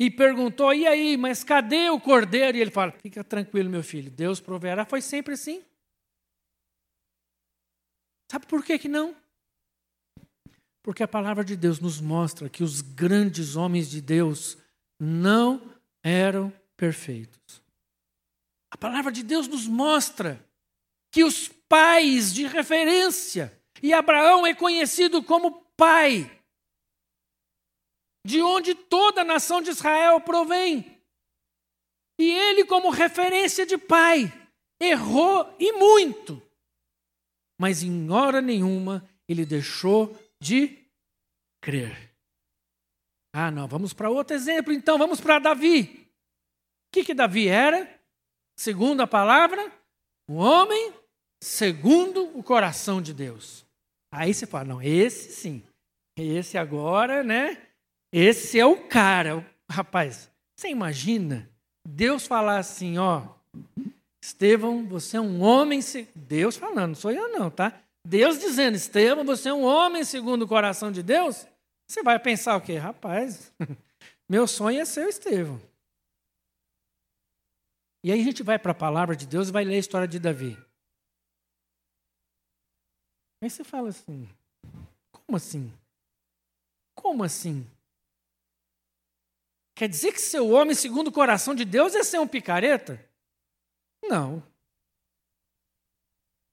e 0.00 0.10
perguntou: 0.10 0.74
e 0.74 0.86
aí, 0.86 1.16
mas 1.16 1.44
cadê 1.44 1.88
o 1.88 2.00
cordeiro? 2.00 2.58
E 2.58 2.60
ele 2.60 2.72
fala: 2.72 2.90
fica 2.90 3.22
tranquilo, 3.22 3.70
meu 3.70 3.84
filho, 3.84 4.10
Deus 4.10 4.40
proverá. 4.40 4.84
Foi 4.84 5.00
sempre 5.00 5.34
assim. 5.34 5.62
Sabe 8.30 8.46
por 8.46 8.64
que, 8.64 8.78
que 8.80 8.88
não? 8.88 9.14
Porque 10.82 11.04
a 11.04 11.08
palavra 11.08 11.44
de 11.44 11.56
Deus 11.56 11.78
nos 11.78 12.00
mostra 12.00 12.48
que 12.48 12.64
os 12.64 12.80
grandes 12.80 13.54
homens 13.54 13.88
de 13.88 14.02
Deus 14.02 14.58
não 14.98 15.60
eram 16.02 16.52
perfeitos. 16.76 17.62
A 18.70 18.76
palavra 18.76 19.12
de 19.12 19.22
Deus 19.22 19.46
nos 19.46 19.66
mostra 19.66 20.44
que 21.12 21.22
os 21.22 21.48
pais 21.68 22.32
de 22.32 22.46
referência, 22.46 23.56
e 23.82 23.92
Abraão 23.92 24.46
é 24.46 24.54
conhecido 24.54 25.22
como 25.22 25.62
pai, 25.76 26.30
de 28.26 28.40
onde 28.42 28.74
toda 28.74 29.20
a 29.20 29.24
nação 29.24 29.60
de 29.60 29.70
Israel 29.70 30.20
provém. 30.20 31.00
E 32.18 32.30
ele, 32.30 32.64
como 32.64 32.90
referência 32.90 33.66
de 33.66 33.76
pai, 33.76 34.32
errou 34.80 35.54
e 35.58 35.72
muito, 35.72 36.42
mas 37.58 37.82
em 37.82 38.10
hora 38.10 38.40
nenhuma 38.40 39.08
ele 39.28 39.44
deixou 39.44 40.16
de 40.40 40.78
crer. 41.60 42.13
Ah, 43.36 43.50
não, 43.50 43.66
vamos 43.66 43.92
para 43.92 44.08
outro 44.08 44.36
exemplo, 44.36 44.72
então, 44.72 44.96
vamos 44.96 45.20
para 45.20 45.40
Davi. 45.40 46.08
O 46.86 46.92
que, 46.92 47.02
que 47.02 47.12
Davi 47.12 47.48
era? 47.48 47.92
Segundo 48.56 49.00
a 49.00 49.08
palavra, 49.08 49.72
um 50.30 50.36
homem 50.36 50.92
segundo 51.42 52.30
o 52.38 52.44
coração 52.44 53.02
de 53.02 53.12
Deus. 53.12 53.66
Aí 54.12 54.32
você 54.32 54.46
fala, 54.46 54.66
não, 54.66 54.80
esse 54.80 55.32
sim, 55.32 55.64
esse 56.16 56.56
agora, 56.56 57.24
né? 57.24 57.60
Esse 58.12 58.60
é 58.60 58.64
o 58.64 58.86
cara. 58.86 59.44
Rapaz, 59.68 60.30
você 60.56 60.68
imagina 60.68 61.50
Deus 61.84 62.28
falar 62.28 62.58
assim, 62.58 62.98
ó, 62.98 63.26
Estevão, 64.22 64.86
você 64.86 65.16
é 65.16 65.20
um 65.20 65.42
homem, 65.42 65.80
Deus 66.14 66.56
falando, 66.56 66.90
não 66.90 66.94
sou 66.94 67.10
eu 67.10 67.28
não, 67.30 67.50
tá? 67.50 67.80
Deus 68.06 68.38
dizendo, 68.38 68.76
Estevão, 68.76 69.24
você 69.24 69.48
é 69.48 69.52
um 69.52 69.64
homem 69.64 70.04
segundo 70.04 70.42
o 70.42 70.48
coração 70.48 70.92
de 70.92 71.02
Deus? 71.02 71.48
Você 71.86 72.02
vai 72.02 72.18
pensar 72.18 72.56
o 72.56 72.60
quê? 72.60 72.76
Rapaz, 72.76 73.52
meu 74.28 74.46
sonho 74.46 74.80
é 74.80 74.84
ser 74.84 75.06
o 75.06 75.08
Estevão. 75.08 75.60
E 78.02 78.12
aí 78.12 78.20
a 78.20 78.24
gente 78.24 78.42
vai 78.42 78.58
para 78.58 78.72
a 78.72 78.74
palavra 78.74 79.16
de 79.16 79.26
Deus 79.26 79.48
e 79.48 79.52
vai 79.52 79.64
ler 79.64 79.76
a 79.76 79.78
história 79.78 80.06
de 80.06 80.18
Davi. 80.18 80.58
Aí 83.42 83.48
você 83.48 83.64
fala 83.64 83.88
assim: 83.88 84.28
como 85.10 85.36
assim? 85.36 85.72
Como 86.94 87.24
assim? 87.24 87.66
Quer 89.74 89.88
dizer 89.88 90.12
que 90.12 90.20
ser 90.20 90.40
o 90.40 90.50
homem 90.50 90.74
segundo 90.74 91.08
o 91.08 91.12
coração 91.12 91.54
de 91.54 91.64
Deus 91.64 91.94
é 91.94 92.04
ser 92.04 92.18
um 92.20 92.28
picareta? 92.28 93.02
Não. 94.02 94.42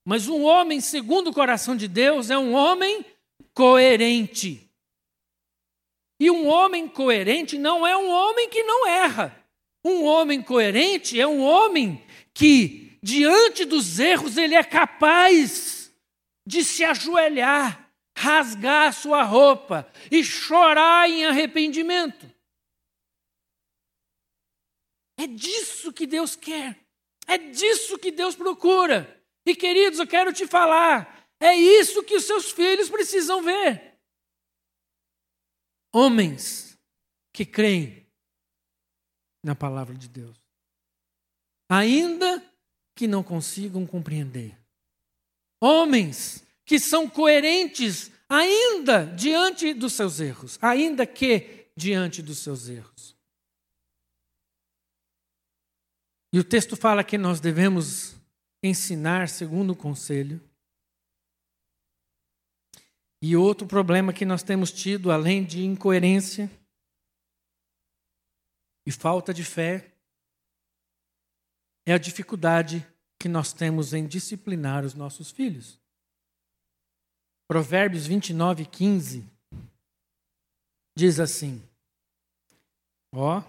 Mas 0.06 0.28
um 0.28 0.44
homem 0.44 0.82
segundo 0.82 1.30
o 1.30 1.34
coração 1.34 1.76
de 1.76 1.88
Deus 1.88 2.30
é 2.30 2.38
um 2.38 2.54
homem 2.54 3.06
coerente. 3.54 4.71
E 6.22 6.30
um 6.30 6.48
homem 6.48 6.88
coerente 6.88 7.58
não 7.58 7.86
é 7.88 7.98
um 7.98 8.08
homem 8.08 8.48
que 8.48 8.62
não 8.62 8.88
erra. 8.88 9.44
Um 9.84 10.04
homem 10.04 10.40
coerente 10.40 11.20
é 11.20 11.26
um 11.26 11.42
homem 11.42 12.06
que, 12.32 12.96
diante 13.02 13.66
dos 13.66 13.98
erros, 13.98 14.38
ele 14.38 14.54
é 14.54 14.64
capaz 14.64 15.92
de 16.46 16.64
se 16.64 16.84
ajoelhar, 16.84 17.92
rasgar 18.16 18.94
sua 18.94 19.24
roupa 19.24 19.92
e 20.12 20.24
chorar 20.24 21.10
em 21.10 21.26
arrependimento. 21.26 22.30
É 25.20 25.26
disso 25.26 25.92
que 25.92 26.06
Deus 26.06 26.36
quer. 26.36 26.78
É 27.26 27.40
disso 27.40 27.98
que 27.98 28.12
Deus 28.12 28.36
procura. 28.36 29.20
E 29.44 29.56
queridos, 29.56 29.98
eu 29.98 30.06
quero 30.06 30.32
te 30.32 30.46
falar, 30.46 31.28
é 31.40 31.56
isso 31.56 32.04
que 32.04 32.16
os 32.16 32.26
seus 32.26 32.52
filhos 32.52 32.92
precisam 32.92 33.42
ver 33.42 33.91
homens 35.94 36.78
que 37.34 37.46
creem 37.46 38.06
na 39.44 39.56
palavra 39.56 39.96
de 39.96 40.08
Deus, 40.08 40.38
ainda 41.70 42.44
que 42.96 43.08
não 43.08 43.24
consigam 43.24 43.86
compreender. 43.86 44.58
Homens 45.60 46.44
que 46.66 46.80
são 46.80 47.10
coerentes 47.10 48.12
ainda 48.30 49.06
diante 49.06 49.74
dos 49.74 49.94
seus 49.94 50.20
erros, 50.20 50.58
ainda 50.62 51.06
que 51.06 51.68
diante 51.76 52.22
dos 52.22 52.40
seus 52.40 52.70
erros. 52.70 53.16
E 56.34 56.40
o 56.40 56.44
texto 56.44 56.78
fala 56.78 57.04
que 57.04 57.18
nós 57.18 57.40
devemos 57.40 58.16
ensinar 58.64 59.28
segundo 59.28 59.72
o 59.72 59.76
conselho. 59.76 60.42
E 63.22 63.36
outro 63.36 63.68
problema 63.68 64.12
que 64.12 64.26
nós 64.26 64.42
temos 64.42 64.72
tido, 64.72 65.12
além 65.12 65.46
de 65.46 65.64
incoerência 65.64 66.50
e 68.84 68.92
falta 68.92 69.32
de 69.32 69.44
fé, 69.44 69.94
é 71.86 71.94
a 71.94 72.00
dificuldade 72.00 72.86
que 73.20 73.30
nós 73.30 73.54
temos 73.54 73.94
em 73.94 74.08
disciplinar 74.08 74.84
os 74.84 74.96
nossos 74.96 75.30
filhos. 75.30 75.80
Provérbios 77.48 78.08
29, 78.08 78.66
15 78.66 79.24
diz 80.98 81.20
assim: 81.20 81.62
Ó, 83.14 83.44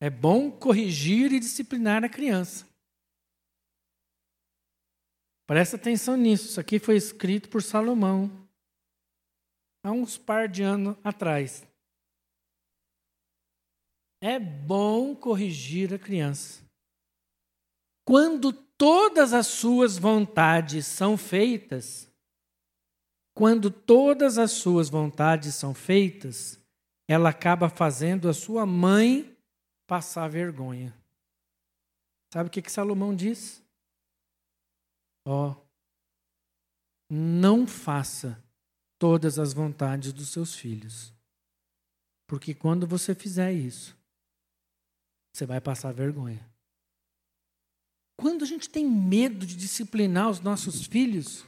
é 0.00 0.08
bom 0.08 0.50
corrigir 0.50 1.32
e 1.32 1.40
disciplinar 1.40 2.02
a 2.02 2.08
criança. 2.08 2.66
Presta 5.46 5.76
atenção 5.76 6.16
nisso, 6.16 6.46
isso 6.46 6.60
aqui 6.60 6.78
foi 6.78 6.96
escrito 6.96 7.50
por 7.50 7.62
Salomão 7.62 8.45
há 9.86 9.92
uns 9.92 10.18
par 10.18 10.48
de 10.48 10.64
anos 10.64 10.96
atrás. 11.04 11.64
É 14.20 14.36
bom 14.38 15.14
corrigir 15.14 15.94
a 15.94 15.98
criança. 15.98 16.64
Quando 18.04 18.52
todas 18.52 19.32
as 19.32 19.46
suas 19.46 19.96
vontades 19.96 20.86
são 20.86 21.16
feitas, 21.16 22.10
quando 23.32 23.70
todas 23.70 24.38
as 24.38 24.50
suas 24.50 24.88
vontades 24.88 25.54
são 25.54 25.72
feitas, 25.72 26.58
ela 27.08 27.28
acaba 27.28 27.68
fazendo 27.68 28.28
a 28.28 28.34
sua 28.34 28.66
mãe 28.66 29.36
passar 29.86 30.28
vergonha. 30.28 30.96
Sabe 32.32 32.48
o 32.48 32.50
que, 32.50 32.62
que 32.62 32.72
Salomão 32.72 33.14
diz? 33.14 33.62
Ó, 35.24 35.50
oh, 35.50 35.66
não 37.08 37.68
faça 37.68 38.44
todas 38.98 39.38
as 39.38 39.52
vontades 39.52 40.12
dos 40.12 40.28
seus 40.28 40.54
filhos. 40.54 41.12
Porque 42.26 42.54
quando 42.54 42.86
você 42.86 43.14
fizer 43.14 43.52
isso, 43.52 43.96
você 45.32 45.46
vai 45.46 45.60
passar 45.60 45.92
vergonha. 45.92 46.44
Quando 48.18 48.42
a 48.42 48.46
gente 48.46 48.68
tem 48.68 48.84
medo 48.84 49.46
de 49.46 49.54
disciplinar 49.54 50.30
os 50.30 50.40
nossos 50.40 50.86
filhos, 50.86 51.44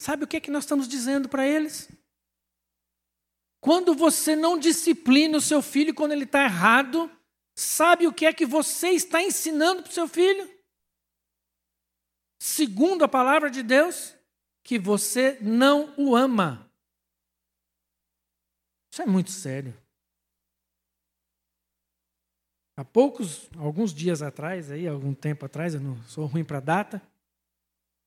sabe 0.00 0.24
o 0.24 0.28
que 0.28 0.36
é 0.36 0.40
que 0.40 0.50
nós 0.50 0.64
estamos 0.64 0.86
dizendo 0.86 1.28
para 1.28 1.46
eles? 1.46 1.88
Quando 3.60 3.94
você 3.94 4.34
não 4.34 4.58
disciplina 4.58 5.36
o 5.36 5.40
seu 5.40 5.60
filho 5.60 5.94
quando 5.94 6.12
ele 6.12 6.24
está 6.24 6.44
errado, 6.44 7.10
sabe 7.54 8.06
o 8.06 8.12
que 8.12 8.24
é 8.24 8.32
que 8.32 8.46
você 8.46 8.90
está 8.90 9.20
ensinando 9.20 9.82
para 9.82 9.90
o 9.90 9.94
seu 9.94 10.08
filho? 10.08 10.48
Segundo 12.40 13.04
a 13.04 13.08
palavra 13.08 13.50
de 13.50 13.62
Deus, 13.62 14.14
que 14.62 14.78
você 14.78 15.38
não 15.40 15.94
o 15.96 16.14
ama. 16.14 16.70
Isso 18.92 19.02
é 19.02 19.06
muito 19.06 19.30
sério. 19.30 19.74
Há 22.76 22.84
poucos, 22.84 23.48
alguns 23.56 23.92
dias 23.92 24.22
atrás, 24.22 24.70
aí, 24.70 24.88
algum 24.88 25.14
tempo 25.14 25.44
atrás, 25.44 25.74
eu 25.74 25.80
não 25.80 26.02
sou 26.04 26.26
ruim 26.26 26.44
para 26.44 26.60
data, 26.60 27.02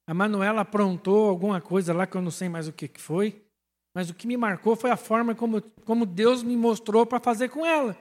a 0.06 0.14
Manuela 0.14 0.62
aprontou 0.62 1.30
alguma 1.30 1.62
coisa 1.62 1.94
lá 1.94 2.06
que 2.06 2.18
eu 2.18 2.22
não 2.22 2.32
sei 2.32 2.50
mais 2.50 2.68
o 2.68 2.74
que 2.74 2.90
foi, 2.98 3.42
mas 3.96 4.10
o 4.10 4.14
que 4.14 4.28
me 4.28 4.36
marcou 4.36 4.76
foi 4.76 4.92
a 4.92 4.98
forma 4.98 5.34
como, 5.34 5.62
como 5.86 6.06
Deus 6.06 6.44
me 6.44 6.58
mostrou 6.58 7.06
para 7.06 7.20
fazer 7.20 7.50
com 7.50 7.66
ela. 7.66 7.98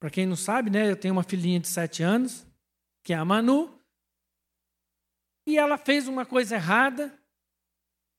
Para 0.00 0.10
quem 0.10 0.26
não 0.26 0.36
sabe, 0.36 0.70
né, 0.70 0.90
eu 0.90 0.96
tenho 0.96 1.12
uma 1.12 1.22
filhinha 1.22 1.60
de 1.60 1.68
sete 1.68 2.02
anos, 2.02 2.46
que 3.04 3.12
é 3.12 3.16
a 3.16 3.24
Manu, 3.24 3.79
e 5.46 5.58
ela 5.58 5.78
fez 5.78 6.06
uma 6.06 6.24
coisa 6.24 6.56
errada, 6.56 7.18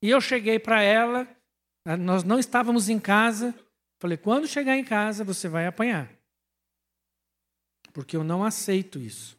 e 0.02 0.10
eu 0.10 0.20
cheguei 0.20 0.58
para 0.58 0.82
ela, 0.82 1.28
nós 2.00 2.24
não 2.24 2.40
estávamos 2.40 2.90
em 2.90 3.00
casa, 3.00 3.54
falei: 4.00 4.18
quando 4.18 4.48
chegar 4.48 4.78
em 4.78 4.84
casa, 4.84 5.24
você 5.24 5.48
vai 5.48 5.68
apanhar. 5.68 6.12
Porque 7.94 8.16
eu 8.16 8.24
não 8.24 8.44
aceito 8.44 9.00
isso. 9.00 9.38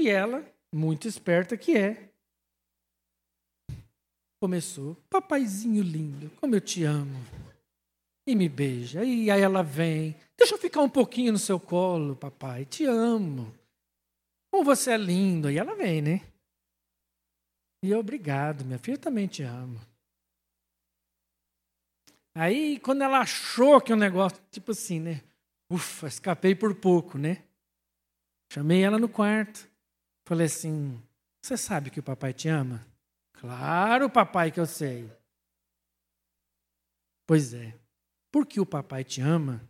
E 0.00 0.08
ela, 0.08 0.44
muito 0.74 1.06
esperta 1.06 1.56
que 1.56 1.76
é, 1.76 2.10
começou: 4.40 4.96
Papaizinho 5.08 5.82
lindo, 5.82 6.30
como 6.40 6.54
eu 6.54 6.60
te 6.60 6.84
amo. 6.84 7.18
E 8.26 8.34
me 8.34 8.48
beija. 8.48 9.04
E 9.04 9.30
aí 9.30 9.40
ela 9.40 9.62
vem: 9.62 10.16
Deixa 10.36 10.54
eu 10.54 10.58
ficar 10.58 10.80
um 10.80 10.88
pouquinho 10.88 11.32
no 11.32 11.38
seu 11.38 11.60
colo, 11.60 12.16
papai, 12.16 12.64
te 12.64 12.84
amo. 12.84 13.59
Como 14.50 14.64
você 14.64 14.92
é 14.92 14.96
lindo. 14.96 15.50
E 15.50 15.58
ela 15.58 15.74
vem, 15.74 16.02
né? 16.02 16.26
E 17.82 17.94
obrigado, 17.94 18.64
minha 18.64 18.78
filha, 18.78 18.96
eu 18.96 19.00
também 19.00 19.26
te 19.26 19.42
amo. 19.42 19.80
Aí, 22.34 22.78
quando 22.80 23.02
ela 23.02 23.20
achou 23.20 23.80
que 23.80 23.92
o 23.92 23.96
um 23.96 23.98
negócio, 23.98 24.40
tipo 24.50 24.72
assim, 24.72 25.00
né? 25.00 25.22
Ufa, 25.70 26.06
escapei 26.06 26.54
por 26.54 26.74
pouco, 26.74 27.16
né? 27.16 27.44
Chamei 28.52 28.82
ela 28.82 28.98
no 28.98 29.08
quarto. 29.08 29.68
Falei 30.26 30.46
assim: 30.46 31.00
Você 31.42 31.56
sabe 31.56 31.90
que 31.90 32.00
o 32.00 32.02
papai 32.02 32.32
te 32.32 32.48
ama? 32.48 32.84
Claro, 33.34 34.10
papai, 34.10 34.50
que 34.50 34.60
eu 34.60 34.66
sei. 34.66 35.10
Pois 37.26 37.54
é. 37.54 37.74
Porque 38.30 38.60
o 38.60 38.66
papai 38.66 39.02
te 39.02 39.20
ama, 39.20 39.60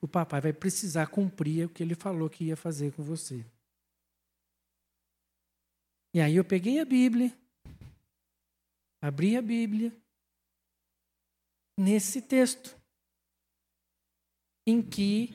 o 0.00 0.08
papai 0.08 0.40
vai 0.40 0.52
precisar 0.52 1.06
cumprir 1.06 1.66
o 1.66 1.68
que 1.68 1.82
ele 1.82 1.94
falou 1.94 2.28
que 2.28 2.44
ia 2.44 2.56
fazer 2.56 2.92
com 2.92 3.02
você. 3.02 3.44
E 6.14 6.20
aí 6.20 6.36
eu 6.36 6.44
peguei 6.44 6.78
a 6.78 6.84
Bíblia, 6.84 7.32
abri 9.00 9.34
a 9.34 9.40
Bíblia, 9.40 9.96
nesse 11.78 12.20
texto, 12.20 12.76
em 14.66 14.82
que 14.82 15.34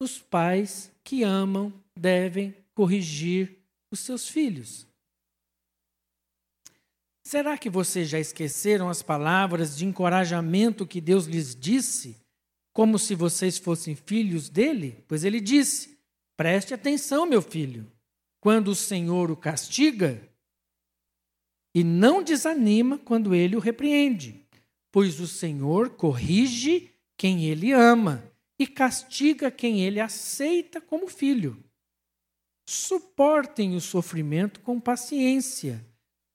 os 0.00 0.18
pais 0.18 0.90
que 1.04 1.22
amam 1.22 1.72
devem 1.96 2.52
corrigir 2.74 3.56
os 3.88 4.00
seus 4.00 4.28
filhos. 4.28 4.84
Será 7.24 7.56
que 7.56 7.70
vocês 7.70 8.08
já 8.08 8.18
esqueceram 8.18 8.88
as 8.88 9.00
palavras 9.00 9.76
de 9.76 9.86
encorajamento 9.86 10.86
que 10.86 11.00
Deus 11.00 11.26
lhes 11.26 11.54
disse, 11.54 12.16
como 12.72 12.98
se 12.98 13.14
vocês 13.14 13.58
fossem 13.58 13.94
filhos 13.94 14.48
dele? 14.48 15.04
Pois 15.06 15.24
ele 15.24 15.40
disse: 15.40 15.98
Preste 16.36 16.74
atenção, 16.74 17.26
meu 17.26 17.42
filho 17.42 17.90
quando 18.48 18.68
o 18.68 18.74
Senhor 18.74 19.30
o 19.30 19.36
castiga 19.36 20.26
e 21.74 21.84
não 21.84 22.22
desanima 22.22 22.96
quando 22.96 23.34
ele 23.34 23.54
o 23.54 23.58
repreende, 23.58 24.42
pois 24.90 25.20
o 25.20 25.28
Senhor 25.28 25.90
corrige 25.90 26.90
quem 27.14 27.44
ele 27.44 27.72
ama 27.72 28.24
e 28.58 28.66
castiga 28.66 29.50
quem 29.50 29.82
ele 29.82 30.00
aceita 30.00 30.80
como 30.80 31.08
filho. 31.08 31.62
Suportem 32.66 33.76
o 33.76 33.82
sofrimento 33.82 34.60
com 34.60 34.80
paciência, 34.80 35.84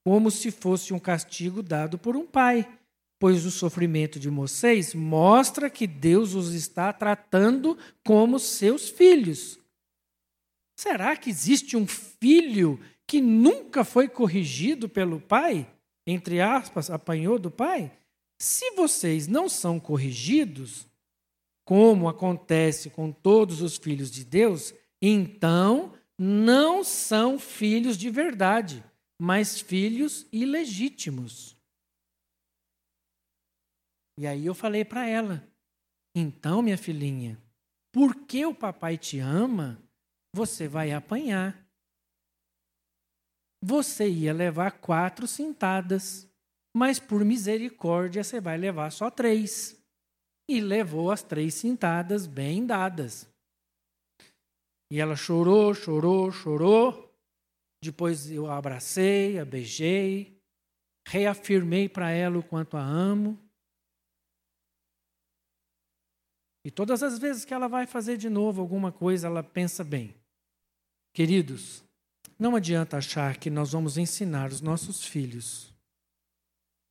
como 0.05 0.29
se 0.29 0.51
fosse 0.51 0.93
um 0.93 0.99
castigo 0.99 1.63
dado 1.63 1.97
por 1.97 2.15
um 2.15 2.27
pai, 2.27 2.71
pois 3.17 3.43
o 3.43 3.49
sofrimento 3.49 4.19
de 4.19 4.29
vocês 4.29 4.93
mostra 4.93 5.67
que 5.67 5.87
Deus 5.87 6.35
os 6.35 6.53
está 6.53 6.93
tratando 6.93 7.75
como 8.03 8.37
seus 8.37 8.87
filhos. 8.87 9.62
Será 10.83 11.15
que 11.15 11.29
existe 11.29 11.77
um 11.77 11.87
filho 11.87 12.77
que 13.07 13.21
nunca 13.21 13.85
foi 13.85 14.09
corrigido 14.09 14.89
pelo 14.89 15.17
pai? 15.17 15.73
Entre 16.05 16.41
aspas, 16.41 16.89
apanhou 16.89 17.39
do 17.39 17.49
pai? 17.49 17.97
Se 18.37 18.71
vocês 18.71 19.25
não 19.25 19.47
são 19.47 19.79
corrigidos, 19.79 20.85
como 21.65 22.09
acontece 22.09 22.89
com 22.89 23.13
todos 23.13 23.61
os 23.61 23.77
filhos 23.77 24.11
de 24.11 24.25
Deus, 24.25 24.73
então 25.01 25.93
não 26.19 26.83
são 26.83 27.39
filhos 27.39 27.97
de 27.97 28.09
verdade, 28.09 28.83
mas 29.17 29.61
filhos 29.61 30.27
ilegítimos. 30.33 31.55
E 34.19 34.27
aí 34.27 34.45
eu 34.45 34.53
falei 34.53 34.83
para 34.83 35.07
ela: 35.07 35.47
então, 36.13 36.61
minha 36.61 36.77
filhinha, 36.77 37.41
porque 37.89 38.45
o 38.45 38.53
papai 38.53 38.97
te 38.97 39.19
ama, 39.19 39.81
você 40.33 40.67
vai 40.67 40.91
apanhar. 40.91 41.63
Você 43.61 44.09
ia 44.09 44.33
levar 44.33 44.71
quatro 44.79 45.27
cintadas, 45.27 46.27
mas 46.75 46.99
por 46.99 47.23
misericórdia 47.23 48.23
você 48.23 48.41
vai 48.41 48.57
levar 48.57 48.91
só 48.91 49.09
três. 49.09 49.79
E 50.49 50.59
levou 50.59 51.11
as 51.11 51.23
três 51.23 51.53
cintadas 51.53 52.27
bem 52.27 52.65
dadas. 52.65 53.29
E 54.91 54.99
ela 54.99 55.15
chorou, 55.15 55.73
chorou, 55.73 56.31
chorou. 56.31 57.09
Depois 57.81 58.29
eu 58.29 58.47
a 58.47 58.57
abracei, 58.57 59.39
a 59.39 59.45
beijei, 59.45 60.37
reafirmei 61.07 61.87
para 61.87 62.11
ela 62.11 62.39
o 62.39 62.43
quanto 62.43 62.75
a 62.75 62.81
amo. 62.81 63.39
E 66.65 66.71
todas 66.71 67.03
as 67.03 67.19
vezes 67.19 67.45
que 67.45 67.53
ela 67.53 67.67
vai 67.67 67.85
fazer 67.85 68.17
de 68.17 68.29
novo 68.29 68.61
alguma 68.61 68.91
coisa, 68.91 69.27
ela 69.27 69.43
pensa 69.43 69.83
bem. 69.83 70.15
Queridos, 71.13 71.83
não 72.39 72.55
adianta 72.55 72.97
achar 72.97 73.37
que 73.37 73.49
nós 73.49 73.71
vamos 73.71 73.97
ensinar 73.97 74.51
os 74.51 74.61
nossos 74.61 75.05
filhos 75.05 75.73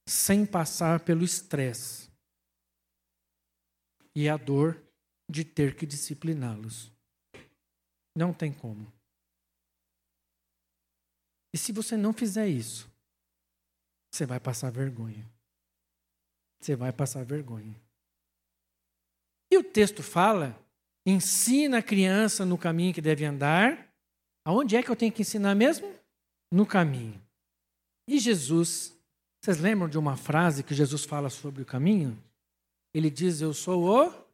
sem 0.09 0.47
passar 0.47 1.01
pelo 1.01 1.25
estresse 1.25 2.11
e 4.15 4.29
a 4.29 4.37
dor 4.37 4.81
de 5.29 5.45
ter 5.45 5.75
que 5.75 5.87
discipliná-los. 5.87 6.93
Não 8.17 8.33
tem 8.33 8.53
como. 8.53 8.93
E 11.53 11.59
se 11.59 11.73
você 11.73 11.97
não 11.97 12.13
fizer 12.13 12.49
isso, 12.49 12.91
você 14.13 14.25
vai 14.27 14.39
passar 14.39 14.71
vergonha. 14.71 15.29
Você 16.61 16.77
vai 16.77 16.93
passar 16.93 17.25
vergonha. 17.25 17.75
E 19.51 19.59
o 19.59 19.65
texto 19.65 20.03
fala: 20.03 20.59
ensina 21.05 21.79
a 21.79 21.83
criança 21.83 22.45
no 22.45 22.57
caminho 22.57 22.95
que 22.95 23.03
deve 23.03 23.25
andar. 23.25 23.92
Aonde 24.45 24.77
é 24.77 24.83
que 24.83 24.91
eu 24.91 24.97
tenho 24.97 25.13
que 25.13 25.23
ensinar 25.23 25.55
mesmo? 25.55 25.93
No 26.51 26.67
caminho. 26.67 27.21
E 28.09 28.19
Jesus, 28.19 28.93
vocês 29.43 29.59
lembram 29.59 29.89
de 29.89 29.97
uma 29.99 30.17
frase 30.17 30.63
que 30.63 30.75
Jesus 30.75 31.05
fala 31.05 31.31
sobre 31.31 31.63
o 31.63 31.67
caminho? 31.67 32.21
Ele 32.95 33.11
diz: 33.11 33.41
Eu 33.41 33.55
sou 33.55 33.85
o, 33.89 34.27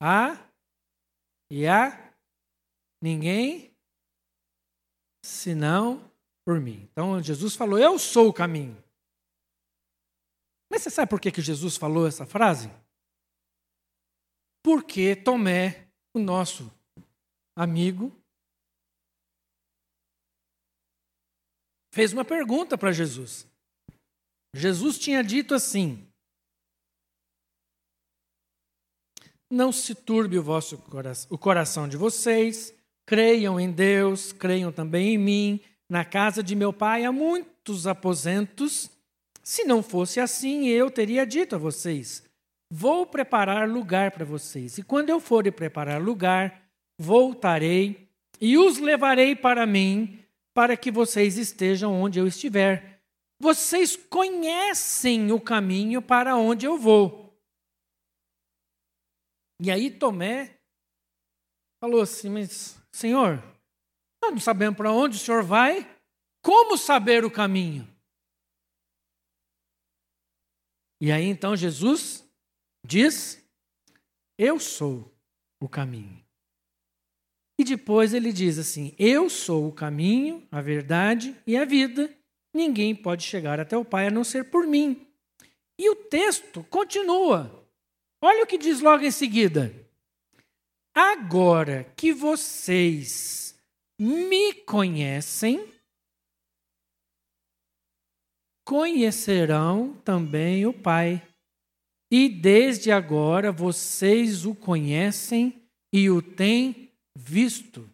a 0.00 0.38
e 1.50 1.66
a 1.66 2.12
ninguém 3.02 3.74
senão 5.24 6.10
por 6.44 6.60
mim. 6.60 6.88
Então 6.92 7.20
Jesus 7.22 7.56
falou: 7.56 7.78
Eu 7.78 7.98
sou 7.98 8.28
o 8.28 8.32
caminho. 8.32 8.82
Mas 10.70 10.82
você 10.82 10.90
sabe 10.90 11.10
por 11.10 11.20
que, 11.20 11.30
que 11.30 11.40
Jesus 11.40 11.76
falou 11.76 12.06
essa 12.06 12.26
frase? 12.26 12.70
Porque 14.64 15.14
Tomé, 15.14 15.86
o 16.14 16.18
nosso 16.18 16.72
amigo, 17.56 18.12
fez 21.96 22.12
uma 22.12 22.26
pergunta 22.26 22.76
para 22.76 22.92
Jesus. 22.92 23.46
Jesus 24.54 24.98
tinha 24.98 25.24
dito 25.24 25.54
assim: 25.54 26.06
Não 29.50 29.72
se 29.72 29.94
turbe 29.94 30.38
o 30.38 30.42
vosso 30.42 30.76
coração, 30.76 31.28
o 31.30 31.38
coração 31.38 31.88
de 31.88 31.96
vocês, 31.96 32.74
creiam 33.06 33.58
em 33.58 33.70
Deus, 33.72 34.30
creiam 34.30 34.70
também 34.70 35.14
em 35.14 35.18
mim. 35.18 35.60
Na 35.88 36.04
casa 36.04 36.42
de 36.42 36.54
meu 36.54 36.70
pai 36.70 37.06
há 37.06 37.10
muitos 37.10 37.86
aposentos. 37.86 38.90
Se 39.42 39.64
não 39.64 39.82
fosse 39.82 40.20
assim, 40.20 40.66
eu 40.66 40.90
teria 40.90 41.24
dito 41.24 41.54
a 41.54 41.58
vocês: 41.58 42.22
Vou 42.70 43.06
preparar 43.06 43.66
lugar 43.66 44.10
para 44.10 44.24
vocês. 44.26 44.76
E 44.76 44.82
quando 44.82 45.08
eu 45.08 45.18
for 45.18 45.50
preparar 45.50 46.02
lugar, 46.02 46.62
voltarei 47.00 48.06
e 48.38 48.58
os 48.58 48.76
levarei 48.76 49.34
para 49.34 49.64
mim, 49.64 50.25
para 50.56 50.74
que 50.74 50.90
vocês 50.90 51.36
estejam 51.36 51.92
onde 51.92 52.18
eu 52.18 52.26
estiver. 52.26 53.02
Vocês 53.38 53.94
conhecem 53.94 55.30
o 55.30 55.38
caminho 55.38 56.00
para 56.00 56.34
onde 56.34 56.64
eu 56.64 56.78
vou. 56.78 57.38
E 59.60 59.70
aí 59.70 59.90
Tomé 59.90 60.58
falou 61.78 62.00
assim: 62.00 62.30
Mas, 62.30 62.80
Senhor, 62.90 63.36
nós 64.22 64.32
não 64.32 64.40
sabemos 64.40 64.78
para 64.78 64.90
onde 64.90 65.18
o 65.18 65.20
Senhor 65.20 65.42
vai, 65.42 65.86
como 66.42 66.78
saber 66.78 67.22
o 67.22 67.30
caminho? 67.30 67.86
E 71.02 71.12
aí 71.12 71.26
então 71.26 71.54
Jesus 71.54 72.26
diz: 72.82 73.46
Eu 74.38 74.58
sou 74.58 75.14
o 75.60 75.68
caminho. 75.68 76.25
E 77.58 77.64
depois 77.64 78.12
ele 78.12 78.32
diz 78.32 78.58
assim: 78.58 78.94
Eu 78.98 79.30
sou 79.30 79.68
o 79.68 79.72
caminho, 79.72 80.46
a 80.50 80.60
verdade 80.60 81.34
e 81.46 81.56
a 81.56 81.64
vida. 81.64 82.14
Ninguém 82.54 82.94
pode 82.94 83.22
chegar 83.22 83.60
até 83.60 83.76
o 83.76 83.84
Pai 83.84 84.08
a 84.08 84.10
não 84.10 84.24
ser 84.24 84.44
por 84.50 84.66
mim. 84.66 85.06
E 85.78 85.90
o 85.90 85.96
texto 85.96 86.64
continua. 86.64 87.66
Olha 88.22 88.44
o 88.44 88.46
que 88.46 88.56
diz 88.58 88.80
logo 88.80 89.04
em 89.04 89.10
seguida. 89.10 89.74
Agora 90.94 91.84
que 91.96 92.12
vocês 92.12 93.54
me 93.98 94.54
conhecem, 94.54 95.70
conhecerão 98.66 99.94
também 100.04 100.66
o 100.66 100.72
Pai. 100.72 101.22
E 102.10 102.28
desde 102.28 102.90
agora 102.90 103.52
vocês 103.52 104.46
o 104.46 104.54
conhecem 104.54 105.62
e 105.92 106.08
o 106.08 106.22
têm 106.22 106.85
visto. 107.16 107.90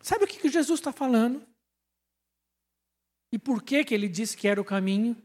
Sabe 0.00 0.24
o 0.24 0.26
que, 0.26 0.48
Jesus 0.48 0.80
está 0.80 0.90
falando? 0.90 1.46
E 3.30 3.38
por 3.38 3.62
que, 3.62 3.84
que 3.84 3.94
ele 3.94 4.08
disse 4.08 4.36
que 4.36 4.48
era 4.48 4.60
o 4.60 4.64
caminho? 4.64 5.16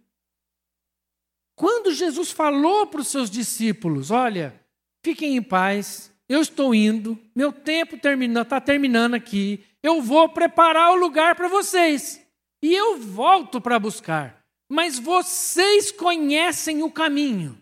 Quando 1.56 1.94
Jesus 1.94 2.32
falou 2.32 2.86
para 2.86 3.02
os 3.02 3.08
seus 3.08 3.30
discípulos: 3.30 4.12
Olha, 4.12 4.62
fiquem 5.04 5.38
em 5.38 5.42
paz, 5.42 6.12
eu 6.28 6.42
estou 6.42 6.76
indo, 6.76 7.18
meu 7.34 7.52
tempo 7.52 7.96
está 7.96 8.62
terminando 8.62 9.16
aqui, 9.16 9.66
eu 9.82 10.02
vou 10.02 10.30
preparar 10.30 10.92
o 10.92 11.00
lugar 11.00 11.36
para 11.36 11.48
vocês 11.48 12.22
e 12.62 12.74
eu 12.74 12.98
volto 12.98 13.62
para 13.62 13.80
buscar. 13.80 14.46
Mas 14.70 15.00
vocês 15.00 15.92
conhecem 15.92 16.84
o 16.84 16.92
caminho. 16.92 17.60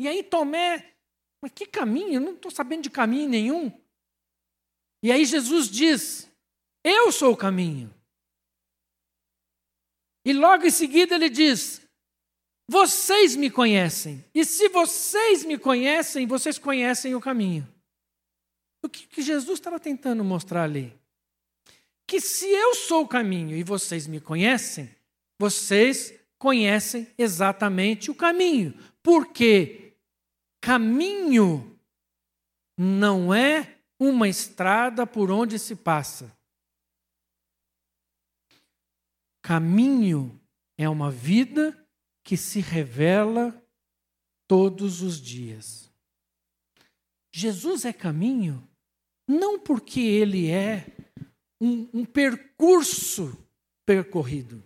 E 0.00 0.08
aí 0.08 0.24
Tomé, 0.24 0.92
mas 1.40 1.52
que 1.52 1.66
caminho? 1.66 2.14
Eu 2.14 2.20
não 2.20 2.32
estou 2.32 2.50
sabendo 2.50 2.82
de 2.82 2.90
caminho 2.90 3.28
nenhum. 3.28 3.72
E 5.02 5.12
aí 5.12 5.24
Jesus 5.24 5.68
diz: 5.68 6.30
Eu 6.84 7.10
sou 7.12 7.32
o 7.32 7.36
caminho. 7.36 7.92
E 10.24 10.32
logo 10.32 10.64
em 10.64 10.70
seguida 10.70 11.14
ele 11.14 11.30
diz: 11.30 11.88
vocês 12.70 13.34
me 13.34 13.50
conhecem. 13.50 14.22
E 14.34 14.44
se 14.44 14.68
vocês 14.68 15.42
me 15.42 15.56
conhecem, 15.56 16.26
vocês 16.26 16.58
conhecem 16.58 17.14
o 17.14 17.20
caminho. 17.20 17.66
O 18.84 18.88
que, 18.90 19.06
que 19.06 19.22
Jesus 19.22 19.58
estava 19.58 19.80
tentando 19.80 20.22
mostrar 20.22 20.64
ali? 20.64 20.94
Que 22.06 22.20
se 22.20 22.46
eu 22.46 22.74
sou 22.74 23.04
o 23.04 23.08
caminho 23.08 23.56
e 23.56 23.62
vocês 23.62 24.06
me 24.06 24.20
conhecem, 24.20 24.94
vocês 25.40 26.12
conhecem 26.38 27.08
exatamente 27.16 28.10
o 28.10 28.14
caminho. 28.14 28.74
Porque 29.02 29.94
caminho 30.60 31.74
não 32.78 33.32
é 33.32 33.77
uma 33.98 34.28
estrada 34.28 35.06
por 35.06 35.30
onde 35.30 35.58
se 35.58 35.74
passa. 35.74 36.36
Caminho 39.42 40.40
é 40.76 40.88
uma 40.88 41.10
vida 41.10 41.76
que 42.22 42.36
se 42.36 42.60
revela 42.60 43.60
todos 44.46 45.02
os 45.02 45.20
dias. 45.20 45.90
Jesus 47.32 47.84
é 47.84 47.92
caminho 47.92 48.66
não 49.26 49.58
porque 49.58 50.00
ele 50.00 50.50
é 50.50 50.86
um, 51.60 51.88
um 51.92 52.04
percurso 52.04 53.36
percorrido. 53.84 54.62